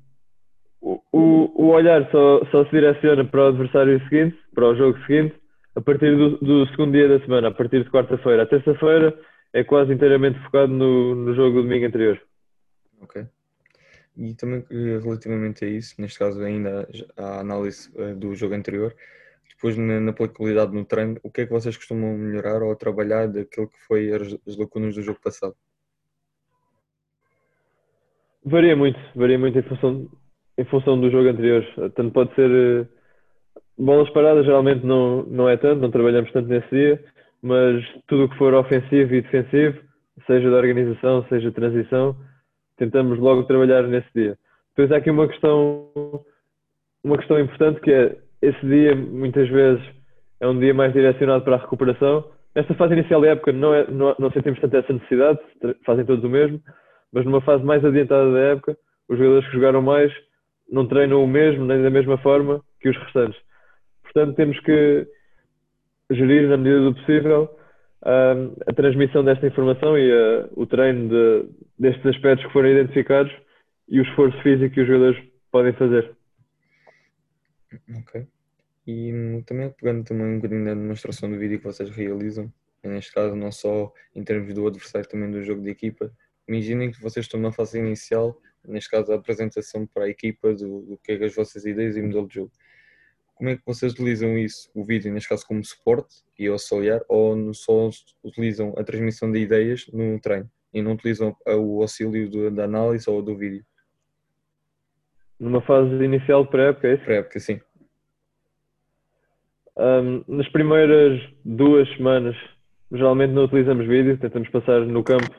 [0.82, 5.36] o, o olhar só, só se direciona para o adversário seguinte, para o jogo seguinte,
[5.76, 8.44] a partir do, do segundo dia da semana, a partir de quarta-feira.
[8.44, 9.14] A terça-feira
[9.52, 12.22] é quase inteiramente focado no, no jogo do domingo anterior.
[13.02, 13.26] Ok.
[14.16, 18.94] E também relativamente a isso, neste caso ainda a análise eh, do jogo anterior,
[19.50, 23.28] depois na, na aplicabilidade no treino, o que é que vocês costumam melhorar ou trabalhar
[23.28, 25.56] daquilo que foi as, as lacunas do jogo passado?
[28.46, 30.10] Varia muito, varia muito em função,
[30.58, 31.66] em função do jogo anterior.
[31.96, 32.90] Tanto pode ser
[33.78, 37.04] bolas paradas geralmente não, não é tanto, não trabalhamos tanto nesse dia,
[37.42, 39.80] mas tudo o que for ofensivo e defensivo,
[40.28, 42.16] seja da organização, seja transição,
[42.78, 44.38] tentamos logo trabalhar nesse dia.
[44.70, 45.90] Depois há aqui uma questão,
[47.04, 49.82] uma questão importante que é esse dia muitas vezes
[50.40, 52.30] é um dia mais direcionado para a recuperação.
[52.54, 55.40] Nesta fase inicial da época não, é, não, não sentimos tanto essa necessidade,
[55.86, 56.62] fazem todos o mesmo,
[57.12, 58.78] mas numa fase mais adiantada da época,
[59.08, 60.12] os jogadores que jogaram mais
[60.70, 63.40] não treinam o mesmo, nem da mesma forma que os restantes.
[64.04, 65.08] Portanto, temos que
[66.12, 67.50] gerir, na medida do possível,
[68.04, 68.34] a,
[68.68, 73.32] a transmissão desta informação e a, o treino de, destes aspectos que foram identificados
[73.88, 76.12] e o esforço físico que os jogadores podem fazer.
[78.00, 78.33] Ok.
[78.86, 82.52] E hum, também pegando também um bocadinho da demonstração do vídeo que vocês realizam,
[82.84, 86.12] neste caso não só em termos do adversário, também do jogo de equipa,
[86.48, 90.82] imaginem que vocês estão na fase inicial, neste caso a apresentação para a equipa do,
[90.82, 92.52] do que é as vossas ideias e modelo de jogo.
[93.36, 97.54] Como é que vocês utilizam isso, o vídeo, neste caso como suporte e auxiliar, ou
[97.54, 97.90] só
[98.24, 103.10] utilizam a transmissão de ideias no treino e não utilizam o auxílio do, da análise
[103.10, 103.66] ou do vídeo?
[105.40, 107.04] Numa fase inicial pré-época, é isso?
[107.04, 107.60] Pré-época, sim.
[109.78, 112.36] Um, nas primeiras duas semanas,
[112.92, 115.34] geralmente não utilizamos vídeo, tentamos passar no campo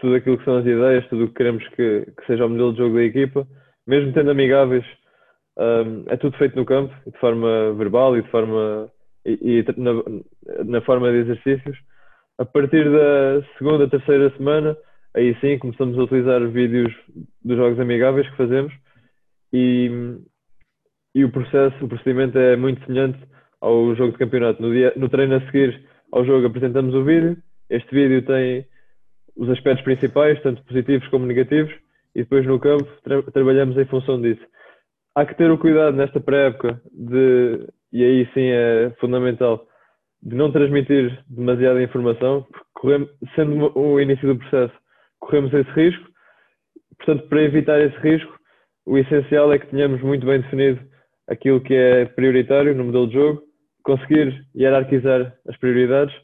[0.00, 2.72] tudo aquilo que são as ideias, tudo o que queremos que, que seja o modelo
[2.72, 3.46] de jogo da equipa,
[3.86, 4.84] mesmo tendo amigáveis,
[5.58, 8.90] um, é tudo feito no campo, de forma verbal e de forma
[9.24, 11.76] e, e na, na, forma de exercícios.
[12.38, 14.76] A partir da segunda, terceira semana,
[15.14, 16.92] aí sim começamos a utilizar vídeos
[17.44, 18.72] dos jogos amigáveis que fazemos
[19.52, 20.16] e,
[21.14, 23.18] e o processo, o procedimento é muito semelhante
[23.60, 24.62] ao jogo de campeonato.
[24.62, 27.36] No, dia, no treino a seguir ao jogo apresentamos o vídeo.
[27.68, 28.66] Este vídeo tem
[29.36, 31.72] os aspectos principais, tanto positivos como negativos,
[32.14, 34.44] e depois no campo tra trabalhamos em função disso.
[35.14, 39.66] Há que ter o cuidado nesta pré-época de, e aí sim é fundamental,
[40.22, 44.74] de não transmitir demasiada informação, porque corremos, sendo o início do processo,
[45.18, 46.08] corremos esse risco.
[46.98, 48.38] Portanto, para evitar esse risco,
[48.86, 50.80] o essencial é que tenhamos muito bem definido
[51.28, 53.42] aquilo que é prioritário no modelo de jogo,
[53.82, 56.14] conseguir hierarquizar as prioridades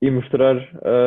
[0.00, 0.56] e mostrar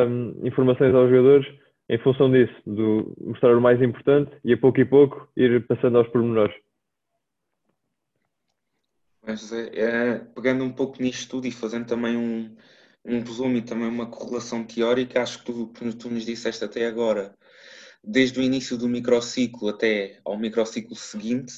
[0.08, 1.46] um, informações aos jogadores
[1.88, 5.98] em função disso, do mostrar o mais importante e a pouco e pouco ir passando
[5.98, 6.54] aos pormenores.
[9.24, 12.56] Mas, é, pegando um pouco nisto tudo e fazendo também um,
[13.04, 17.34] um resumo e também uma correlação teórica, acho que tu, tu nos disseste até agora,
[18.02, 21.52] desde o início do microciclo até ao microciclo seguinte,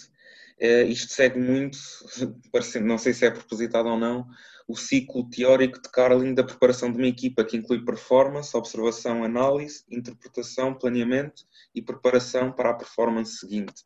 [0.61, 1.79] isto segue muito,
[2.83, 4.27] não sei se é propositado ou não,
[4.69, 9.83] o ciclo teórico de Carling da preparação de uma equipa, que inclui performance, observação, análise,
[9.91, 11.45] interpretação, planeamento
[11.75, 13.85] e preparação para a performance seguinte.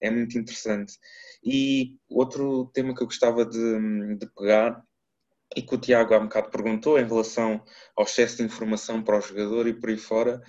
[0.00, 0.98] É muito interessante.
[1.44, 4.82] E outro tema que eu gostava de, de pegar
[5.54, 7.62] e que o Tiago há um bocado perguntou em relação
[7.94, 10.42] ao excesso de informação para o jogador e por aí fora.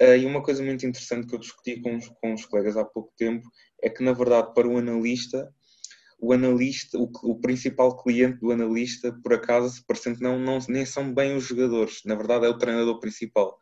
[0.00, 3.12] Uh, e uma coisa muito interessante que eu discuti com, com os colegas há pouco
[3.16, 3.48] tempo
[3.82, 5.50] é que, na verdade, para o analista,
[6.18, 11.12] o analista, o, o, principal cliente do analista, por acaso, parecendo não, não, nem são
[11.12, 13.58] bem os jogadores, na verdade é o treinador principal.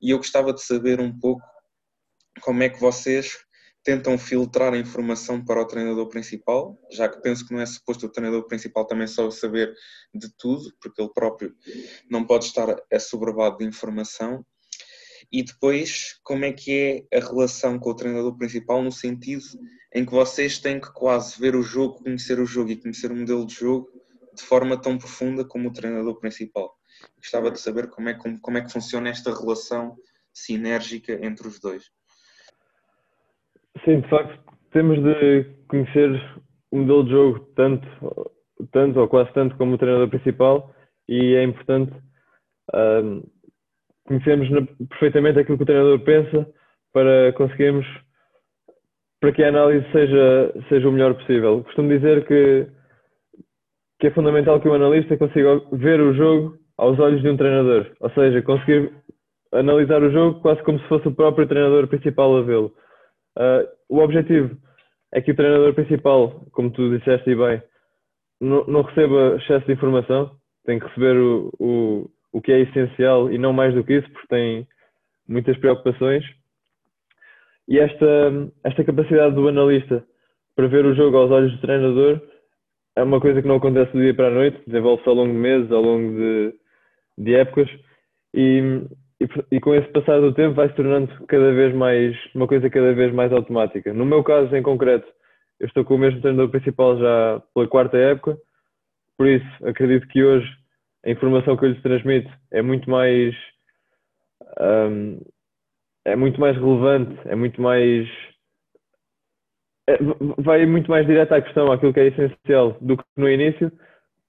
[0.00, 1.42] E eu gostava de saber um pouco
[2.40, 3.38] como é que vocês
[3.84, 8.06] tentam filtrar a informação para o treinador principal, já que penso que não é suposto
[8.06, 9.74] o treinador principal também só saber
[10.12, 11.54] de tudo, porque ele próprio
[12.10, 14.44] não pode estar assoberbado de informação.
[15.34, 19.42] E depois, como é que é a relação com o treinador principal no sentido
[19.92, 23.16] em que vocês têm que quase ver o jogo, conhecer o jogo e conhecer o
[23.16, 23.88] modelo de jogo
[24.32, 26.70] de forma tão profunda como o treinador principal.
[27.16, 29.96] Gostava de saber como é, como, como é que funciona esta relação
[30.32, 31.90] sinérgica entre os dois.
[33.84, 34.40] Sim, de facto,
[34.72, 36.10] temos de conhecer
[36.70, 37.88] o modelo de jogo tanto,
[38.70, 40.72] tanto ou quase tanto como o treinador principal
[41.08, 41.92] e é importante
[42.72, 43.33] um,
[44.06, 44.48] conhecermos
[44.90, 46.46] perfeitamente aquilo que o treinador pensa
[46.92, 47.86] para conseguirmos
[49.20, 51.64] para que a análise seja, seja o melhor possível.
[51.64, 52.66] Costumo dizer que,
[53.98, 57.90] que é fundamental que o analista consiga ver o jogo aos olhos de um treinador,
[58.00, 58.92] ou seja, conseguir
[59.52, 62.74] analisar o jogo quase como se fosse o próprio treinador principal a vê-lo.
[63.38, 64.56] Uh, o objetivo
[65.12, 67.62] é que o treinador principal, como tu disseste bem,
[68.40, 70.32] não, não receba excesso de informação,
[70.66, 74.26] tem que receber o, o que é essencial e não mais do que isso, porque
[74.28, 74.66] tem
[75.26, 76.24] muitas preocupações
[77.68, 80.04] e esta, esta capacidade do analista
[80.54, 82.20] para ver o jogo aos olhos do treinador
[82.96, 85.38] é uma coisa que não acontece do dia para a noite, desenvolve-se ao longo de
[85.38, 86.54] meses, ao longo de,
[87.18, 87.68] de épocas,
[88.32, 88.82] e,
[89.20, 92.70] e, e, com esse passar do tempo vai se tornando cada vez mais, uma coisa
[92.70, 93.92] cada vez mais automática.
[93.92, 95.08] No meu caso em concreto,
[95.58, 98.36] eu estou com o mesmo treinador principal já pela quarta época,
[99.16, 100.46] por isso acredito que hoje
[101.04, 103.34] a informação que eu lhes transmito é muito mais
[104.60, 105.20] um,
[106.04, 108.08] é muito mais relevante, é muito mais
[109.86, 109.98] é,
[110.38, 113.70] vai muito mais direto à questão, àquilo que é essencial do que no início,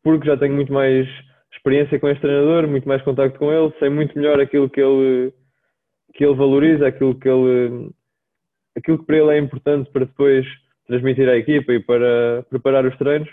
[0.03, 1.07] porque já tenho muito mais
[1.53, 5.33] experiência com este treinador, muito mais contacto com ele, sei muito melhor aquilo que ele
[6.13, 7.89] que ele valoriza, aquilo que ele
[8.77, 10.45] aquilo que para ele é importante para depois
[10.87, 13.29] transmitir à equipa e para preparar os treinos.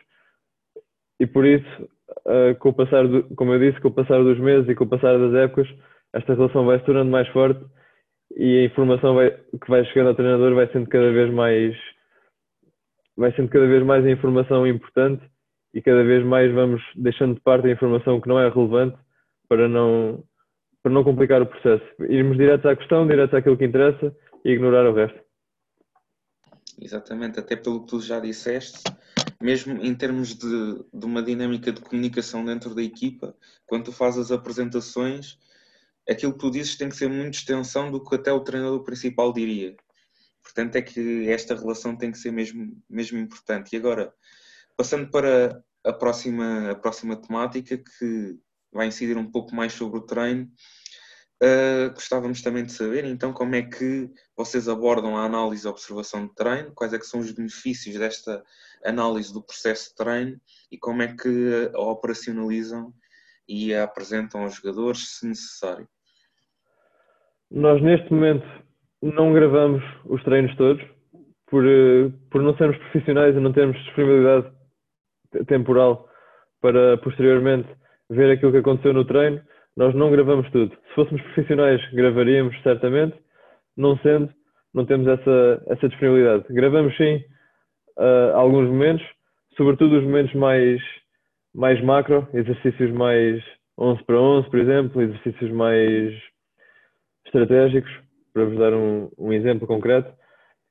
[1.21, 1.89] E por isso,
[2.27, 4.85] uh, com o passar, do, como eu disse, com o passar dos meses e com
[4.85, 5.69] o passar das épocas,
[6.13, 7.65] esta relação vai se tornando mais forte
[8.37, 11.77] e a informação vai, que vai chegando ao treinador vai sendo cada vez mais
[13.17, 15.23] vai sendo cada vez mais a informação importante
[15.75, 18.97] e cada vez mais vamos deixando de parte a informação que não é relevante
[19.49, 20.23] para não
[20.83, 21.85] para não complicar o processo.
[22.01, 25.21] Irmos direto à questão, direto àquilo que interessa e ignorar o resto.
[26.81, 28.83] Exatamente, até pelo que tu já disseste,
[29.43, 34.21] mesmo em termos de, de uma dinâmica de comunicação dentro da equipa, quando tu fazes
[34.21, 35.39] as apresentações,
[36.09, 39.33] aquilo que tu dizes tem que ser muito extensão do que até o treinador principal
[39.33, 39.77] diria.
[40.43, 43.75] Portanto, é que esta relação tem que ser mesmo, mesmo importante.
[43.75, 44.13] E agora,
[44.77, 48.39] passando para a próxima, a próxima temática, que
[48.73, 50.51] vai incidir um pouco mais sobre o treino,
[51.43, 56.29] Uh, gostávamos também de saber então como é que vocês abordam a análise e observação
[56.29, 58.45] de treino, quais é que são os benefícios desta
[58.85, 60.41] análise do processo de treino
[60.71, 62.93] e como é que a operacionalizam
[63.49, 65.87] e a apresentam aos jogadores se necessário.
[67.51, 68.47] Nós neste momento
[69.03, 70.83] não gravamos os treinos todos
[71.47, 74.51] por, eh, por não sermos profissionais e não termos disponibilidade
[75.47, 76.09] temporal
[76.61, 77.69] para posteriormente
[78.09, 79.43] ver aquilo que aconteceu no treino
[79.77, 80.71] nós não gravamos tudo.
[80.71, 83.17] Se fôssemos profissionais, gravaríamos certamente.
[83.77, 84.31] Não sendo,
[84.75, 86.45] não temos essa, essa disponibilidade.
[86.51, 87.25] Gravamos sim
[87.99, 89.07] uh, alguns momentos,
[89.57, 90.81] sobretudo os momentos mais,
[91.55, 93.43] mais macro, exercícios mais
[93.79, 96.15] 11 para 11, por exemplo, exercícios mais
[97.27, 97.91] estratégicos,
[98.33, 100.13] para vos dar um, um exemplo concreto.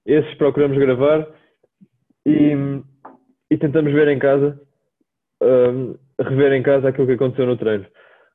[0.06, 1.28] Esses procuramos gravar
[2.26, 2.54] e,
[3.50, 4.60] e tentamos ver em casa,
[5.42, 7.86] um, ah, rever em casa aquilo que aconteceu no treino.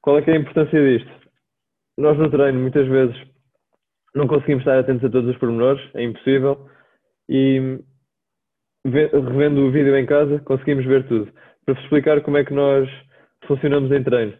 [0.02, 1.10] Qual é que é a importância disto?
[1.98, 3.16] Nós no treino, muitas vezes,
[4.14, 6.68] não conseguimos estar atentos a todos os pormenores, é impossível,
[7.28, 7.80] e
[8.90, 11.30] revendo o vídeo em casa, conseguimos ver tudo.
[11.64, 12.88] Para vos explicar como é que nós
[13.46, 14.34] funcionamos em treino.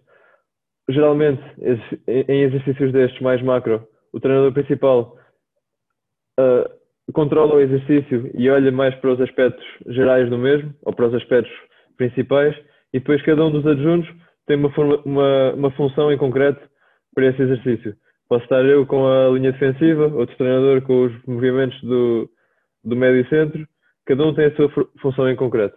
[0.89, 1.43] Geralmente,
[2.07, 5.17] em exercícios destes mais macro, o treinador principal
[6.39, 11.07] uh, controla o exercício e olha mais para os aspectos gerais do mesmo, ou para
[11.07, 11.53] os aspectos
[11.97, 12.57] principais,
[12.93, 14.09] e depois cada um dos adjuntos
[14.47, 16.61] tem uma, forma, uma, uma função em concreto
[17.15, 17.95] para esse exercício.
[18.29, 22.29] Posso estar eu com a linha defensiva, outro treinador com os movimentos do,
[22.85, 23.67] do médio centro,
[24.07, 25.77] cada um tem a sua função em concreto.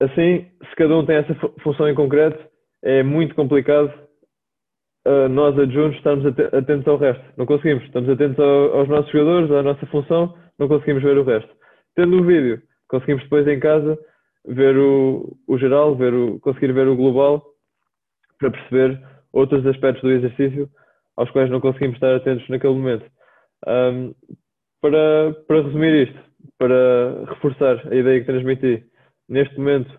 [0.00, 2.42] Assim, se cada um tem essa função em concreto,
[2.82, 3.92] é muito complicado
[5.06, 7.22] uh, nós adjuntos estarmos atentos ao resto.
[7.36, 7.84] Não conseguimos.
[7.84, 11.50] Estamos atentos ao, aos nossos jogadores, à nossa função, não conseguimos ver o resto.
[11.94, 13.98] Tendo o vídeo, conseguimos depois em casa
[14.46, 17.44] ver o, o geral, ver o, conseguir ver o global
[18.38, 19.00] para perceber
[19.32, 20.68] outros aspectos do exercício
[21.16, 23.04] aos quais não conseguimos estar atentos naquele momento.
[23.66, 24.14] Um,
[24.80, 28.84] para, para resumir isto, para reforçar a ideia que transmiti,
[29.28, 29.90] neste momento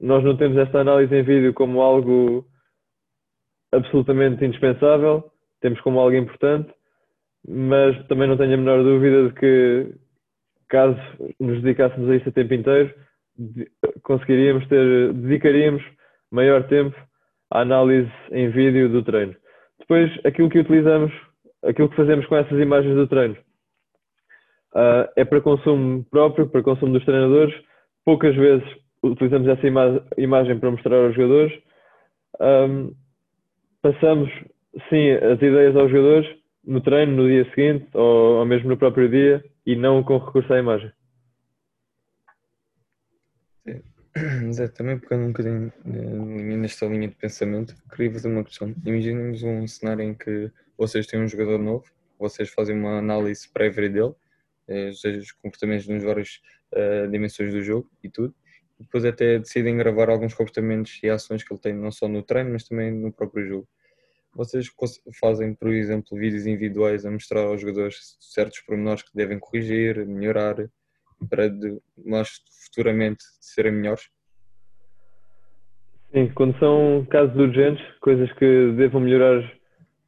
[0.00, 2.44] nós não temos esta análise em vídeo como algo
[3.72, 5.24] absolutamente indispensável,
[5.60, 6.72] temos como algo importante,
[7.48, 9.94] mas também não tenho a menor dúvida de que
[10.68, 11.00] caso
[11.40, 12.94] nos dedicássemos a isso a tempo inteiro,
[14.02, 15.82] conseguiríamos ter, dedicaríamos
[16.30, 16.96] maior tempo
[17.50, 19.34] à análise em vídeo do treino.
[19.78, 21.12] Depois, aquilo que utilizamos,
[21.64, 23.36] aquilo que fazemos com essas imagens do treino
[24.76, 27.54] uh, é para consumo próprio, para consumo dos treinadores.
[28.04, 28.68] Poucas vezes
[29.02, 31.52] utilizamos essa ima imagem para mostrar aos jogadores.
[32.40, 32.94] Um,
[33.80, 34.30] passamos,
[34.90, 36.28] sim, as ideias aos jogadores
[36.64, 40.52] no treino, no dia seguinte ou, ou mesmo no próprio dia e não com recurso
[40.52, 40.92] à imagem.
[44.52, 48.74] Zé, também pegando um bocadinho eh, nesta linha de pensamento, queria fazer uma questão.
[48.84, 51.84] Imaginemos um cenário em que vocês têm um jogador novo,
[52.18, 54.14] vocês fazem uma análise prévia dele,
[54.68, 56.40] eh, os comportamentos nas várias
[56.74, 58.34] uh, dimensões do jogo e tudo,
[58.78, 62.22] e depois até decidem gravar alguns comportamentos e ações que ele tem, não só no
[62.22, 63.68] treino, mas também no próprio jogo.
[64.34, 64.70] Vocês
[65.18, 70.56] fazem, por exemplo, vídeos individuais a mostrar aos jogadores certos pormenores que devem corrigir, melhorar,
[71.30, 74.10] para de, nós futuramente serem melhores?
[76.12, 79.42] Sim, quando são casos urgentes, coisas que devam melhorar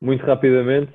[0.01, 0.93] muito rapidamente,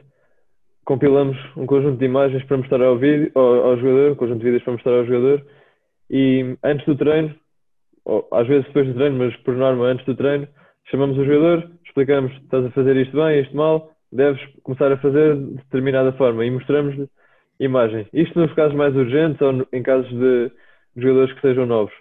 [0.85, 4.45] compilamos um conjunto de imagens para mostrar ao, vídeo, ao, ao, jogador, um conjunto de
[4.45, 5.45] vídeos para mostrar ao jogador,
[6.09, 7.33] e antes do treino,
[8.05, 10.47] ou às vezes depois do treino, mas por norma antes do treino,
[10.89, 15.35] chamamos o jogador, explicamos, estás a fazer isto bem, isto mal, deves começar a fazer
[15.35, 17.07] de determinada forma e mostramos-lhe
[17.59, 18.07] imagem.
[18.13, 20.51] Isto nos casos mais urgentes ou em casos de
[20.97, 21.93] jogadores que sejam novos.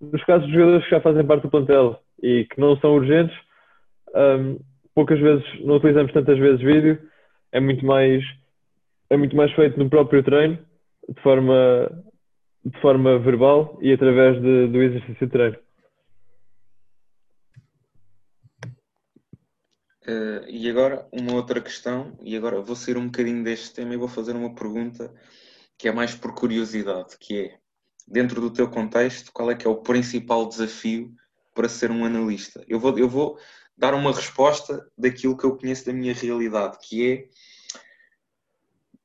[0.00, 3.36] Nos casos de jogadores que já fazem parte do plantel e que não são urgentes,
[4.14, 4.58] um,
[4.94, 6.98] poucas vezes, não utilizamos tantas vezes vídeo,
[7.52, 8.22] é muito mais,
[9.08, 10.58] é muito mais feito no próprio treino,
[11.08, 12.04] de forma,
[12.64, 15.56] de forma verbal e através de, do exercício de treino.
[20.06, 23.98] Uh, e agora, uma outra questão, e agora vou sair um bocadinho deste tema e
[23.98, 25.12] vou fazer uma pergunta
[25.78, 27.58] que é mais por curiosidade, que é,
[28.06, 31.14] dentro do teu contexto, qual é que é o principal desafio
[31.54, 32.64] para ser um analista?
[32.66, 33.38] Eu vou, eu vou
[33.80, 37.28] dar uma resposta daquilo que eu conheço da minha realidade, que é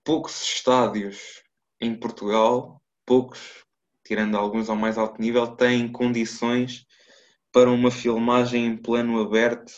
[0.04, 1.42] poucos estádios
[1.80, 3.64] em Portugal, poucos,
[4.04, 6.86] tirando alguns ao mais alto nível, têm condições
[7.54, 9.72] para uma filmagem em plano aberto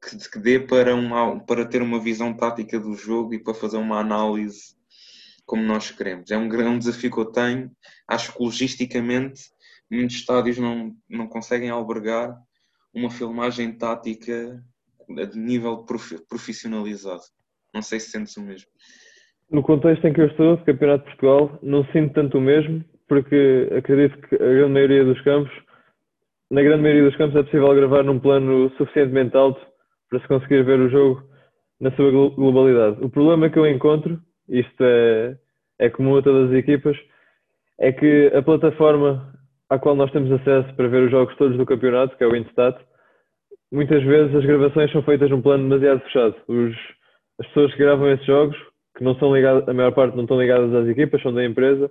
[0.00, 3.78] que, que dê para, uma, para ter uma visão tática do jogo e para fazer
[3.78, 4.76] uma análise
[5.44, 6.30] como nós queremos.
[6.30, 7.72] É um grande desafio que eu tenho.
[8.06, 9.50] Acho que logisticamente
[9.90, 12.40] muitos estádios não, não conseguem albergar
[12.94, 14.62] uma filmagem tática
[15.08, 15.84] de nível
[16.28, 17.22] profissionalizado.
[17.74, 18.68] Não sei se sentes o mesmo.
[19.50, 22.84] No contexto em que eu estou, de Campeonato de Portugal, não sinto tanto o mesmo,
[23.08, 25.52] porque acredito que a grande maioria dos campos,
[26.50, 29.60] na grande maioria dos campos, é possível gravar num plano suficientemente alto
[30.08, 31.22] para se conseguir ver o jogo
[31.80, 33.04] na sua globalidade.
[33.04, 35.36] O problema que eu encontro, isto é,
[35.78, 36.96] é comum a todas as equipas,
[37.78, 39.33] é que a plataforma
[39.70, 42.36] à qual nós temos acesso para ver os jogos todos do campeonato, que é o
[42.36, 42.78] Instat,
[43.72, 46.36] muitas vezes as gravações são feitas num plano demasiado fechado.
[46.48, 46.76] Os,
[47.40, 48.56] as pessoas que gravam esses jogos,
[48.96, 51.90] que não são ligadas, a maior parte não estão ligadas às equipas, são da empresa,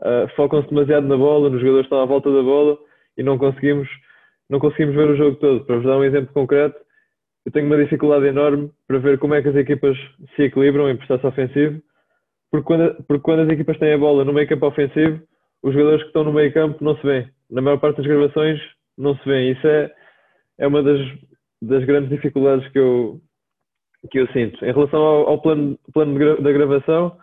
[0.00, 2.78] uh, focam-se demasiado na bola, nos jogadores estão à volta da bola
[3.16, 3.88] e não conseguimos,
[4.48, 5.64] não conseguimos ver o jogo todo.
[5.66, 6.78] Para vos dar um exemplo concreto,
[7.44, 9.96] eu tenho uma dificuldade enorme para ver como é que as equipas
[10.36, 11.82] se equilibram em processo ofensivo,
[12.50, 15.20] porque quando, porque quando as equipas têm a bola no meio campo ofensivo,
[15.62, 17.28] os jogadores que estão no meio campo não se vêem.
[17.50, 18.60] Na maior parte das gravações
[18.96, 19.52] não se vêem.
[19.52, 19.92] Isso é,
[20.58, 21.00] é uma das,
[21.60, 23.20] das grandes dificuldades que eu,
[24.10, 24.64] que eu sinto.
[24.64, 27.16] Em relação ao, ao plano, plano da gravação,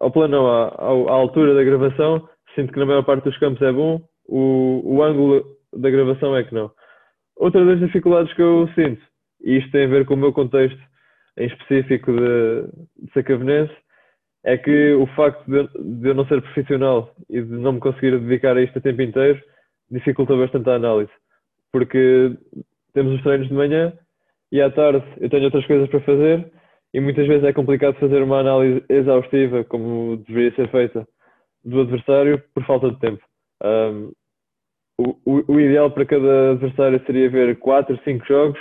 [0.00, 3.62] ao plano não, à, à, altura da gravação, sinto que na maior parte dos campos
[3.62, 6.70] é bom, o, o ângulo da gravação é que não.
[7.36, 9.02] Outra das dificuldades que eu sinto
[9.42, 10.80] e isto tem a ver com o meu contexto
[11.38, 13.74] em específico de, de Sacavenense,
[14.44, 18.56] é que o facto de, eu não ser profissional e de não me conseguir dedicar
[18.56, 19.40] a isto a tempo inteiro
[19.90, 21.10] dificulta bastante a análise.
[21.72, 22.36] Porque
[22.94, 23.92] temos os treinos de manhã
[24.50, 26.50] e à tarde eu tenho outras coisas para fazer
[26.92, 31.06] e muitas vezes é complicado fazer uma análise exaustiva como deveria ser feita
[31.64, 33.22] do adversário por falta de tempo.
[33.62, 34.12] Um,
[34.98, 38.60] o, o, o, ideal para cada adversário seria ver 4, 5 jogos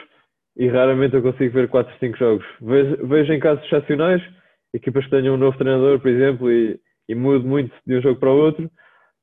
[0.57, 2.45] e raramente eu consigo ver 4, 5 jogos.
[2.61, 4.21] Vejo, vejo em casos excepcionais,
[4.73, 8.19] equipas que tenham um novo treinador, por exemplo, e, e mude muito de um jogo
[8.19, 8.69] para o outro,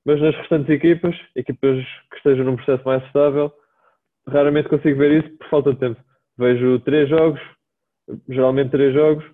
[0.04, 3.52] mas nas restantes equipas, equipas que estejam num processo mais estável,
[4.28, 6.00] raramente consigo ver isso por falta de tempo.
[6.38, 7.40] Vejo três jogos,
[8.28, 9.24] geralmente três jogos,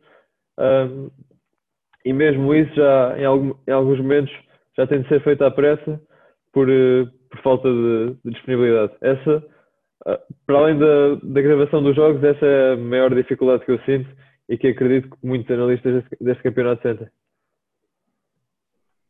[0.58, 1.10] um,
[2.04, 4.34] e mesmo isso já em, algum, em, alguns momentos
[4.76, 6.00] já tem de ser feito à pressa
[6.52, 8.92] por, eh, por falta de, de disponibilidade.
[9.00, 9.42] Essa
[10.06, 13.78] ah, para além da, da gravação dos jogos, essa é a maior dificuldade que eu
[13.80, 14.08] sinto
[14.48, 17.08] e que acredito que muitos analistas deste, campeonato sentem.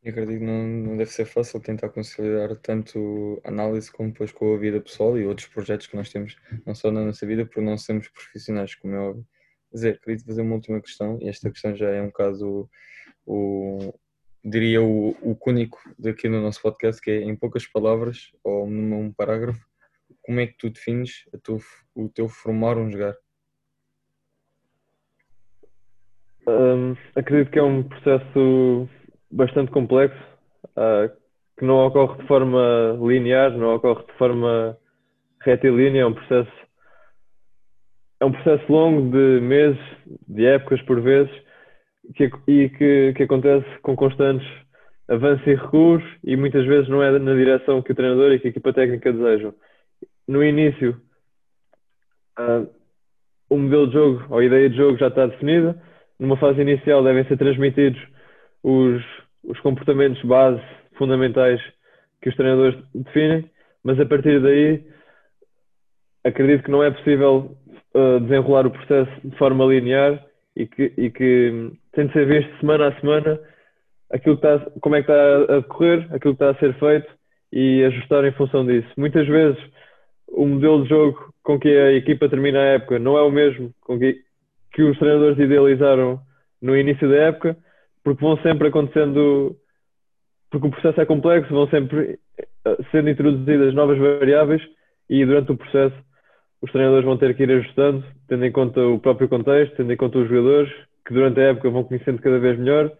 [0.02, 4.54] Eu acredito que não, não deve ser fácil tentar conciliar tanto análise como depois com
[4.54, 7.62] a vida pessoal e outros projetos que nós temos, não só na nossa vida, por
[7.62, 9.26] não sermos profissionais, como é óbvio.
[9.72, 12.68] Dizer, acredito fazer uma última questão, e esta questão já é um caso,
[13.24, 13.94] o,
[14.44, 19.12] diria, o, o único daqui no nosso podcast, que é em poucas palavras ou num
[19.12, 19.64] parágrafo,
[20.22, 21.24] como é que tu defines
[21.94, 23.16] o teu formar um jogar?
[26.46, 28.88] Um, acredito que é um processo
[29.30, 30.20] bastante complexo,
[30.76, 31.08] uh,
[31.58, 34.76] que não ocorre de forma linear, não ocorre de forma
[35.40, 36.62] retilínea, é um processo
[38.20, 39.80] é um processo longo de meses,
[40.28, 41.32] de épocas por vezes,
[42.14, 44.46] que, e que, que acontece com constantes
[45.08, 48.46] avanços e recuos e muitas vezes não é na direção que o treinador e que
[48.46, 49.52] a equipa técnica desejam
[50.28, 51.00] no início
[52.38, 52.68] uh,
[53.50, 55.80] o modelo de jogo ou a ideia de jogo já está definida.
[56.18, 58.00] Numa fase inicial devem ser transmitidos
[58.62, 59.02] os,
[59.44, 60.62] os comportamentos base
[60.96, 61.60] fundamentais
[62.20, 63.50] que os treinadores definem,
[63.82, 64.84] mas a partir daí
[66.24, 67.56] acredito que não é possível
[67.94, 72.60] uh, desenrolar o processo de forma linear e que, e que tem de ser visto
[72.60, 73.40] semana a semana
[74.12, 77.08] aquilo que está, como é que está a decorrer, aquilo que está a ser feito
[77.52, 78.88] e ajustar em função disso.
[78.96, 79.58] Muitas vezes
[80.28, 83.72] o modelo de jogo com que a equipa termina a época não é o mesmo
[83.80, 84.20] com que,
[84.72, 86.20] que os treinadores idealizaram
[86.60, 87.56] no início da época,
[88.04, 89.56] porque vão sempre acontecendo,
[90.50, 92.18] porque o processo é complexo, vão sempre
[92.64, 94.62] eh, sendo introduzidas novas variáveis
[95.08, 95.96] e durante o processo
[96.62, 99.96] os treinadores vão ter que ir ajustando, tendo em conta o próprio contexto, tendo em
[99.96, 100.72] conta os jogadores,
[101.04, 102.92] que durante a época vão conhecendo cada vez melhor,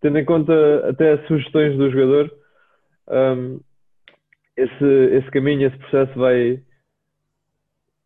[0.00, 2.30] tendo em conta até as sugestões do jogador.
[3.08, 3.60] Um,
[4.56, 4.84] esse,
[5.16, 6.60] esse caminho, esse processo vai,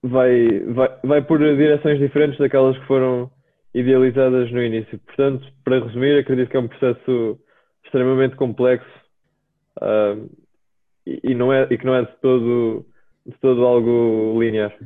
[0.03, 3.31] vai, vai, vai por direções diferentes daquelas que foram
[3.75, 4.99] idealizadas no início.
[5.01, 7.39] Portanto, para resumir, acredito que é um processo
[7.85, 8.91] extremamente complexo
[9.81, 10.31] uh,
[11.07, 12.87] e, e, não é, e que não é de todo,
[13.27, 14.77] de todo algo linear.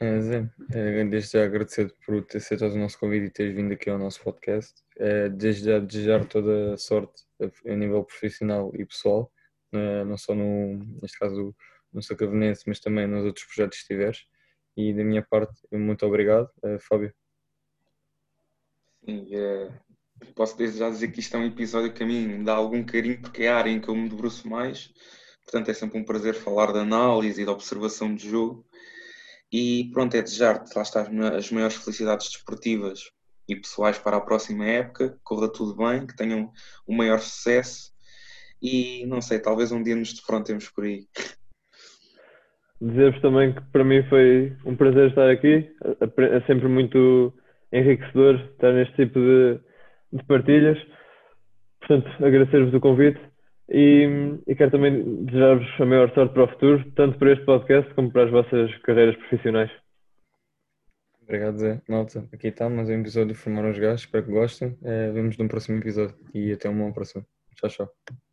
[0.00, 3.72] É, Zé, é, desde já agradecer por ter aceitado o nosso convite e teres vindo
[3.72, 4.74] aqui ao nosso podcast.
[4.98, 9.30] É, desde já desejar toda a sorte a, nível profissional e pessoal,
[10.06, 11.52] não só no, neste caso
[11.94, 14.26] no Sacavenense, mas também nos outros projetos que tiveres.
[14.76, 17.14] E da minha parte, muito obrigado, uh, Fábio.
[19.04, 19.70] Sim, é,
[20.34, 23.20] posso desde já dizer que isto é um episódio que a mim dá algum carinho,
[23.20, 24.92] porque é a área em que eu me debruço mais.
[25.44, 28.66] Portanto, é sempre um prazer falar de análise e de observação de jogo.
[29.52, 33.10] E pronto, é desejar-te, lá estás, as maiores felicidades desportivas
[33.46, 36.50] e pessoais para a próxima época, corra tudo bem, que tenham
[36.86, 37.92] o maior sucesso
[38.60, 41.06] e não sei, talvez um dia nos defrontemos por aí
[42.80, 45.68] dizer-vos também que para mim foi um prazer estar aqui.
[46.18, 47.32] É sempre muito
[47.72, 49.58] enriquecedor estar neste tipo de,
[50.12, 50.78] de partilhas.
[51.80, 53.20] Portanto, agradecer-vos o convite
[53.68, 57.94] e, e quero também desejar-vos a maior sorte para o futuro, tanto para este podcast
[57.94, 59.70] como para as vossas carreiras profissionais.
[61.22, 61.80] Obrigado, Zé.
[61.88, 64.02] Malta, aqui está mais um episódio de Formar os Gajos.
[64.02, 64.76] Espero que gostem.
[64.82, 67.24] É, vemos no próximo episódio e até uma próxima.
[67.56, 68.23] Tchau, tchau.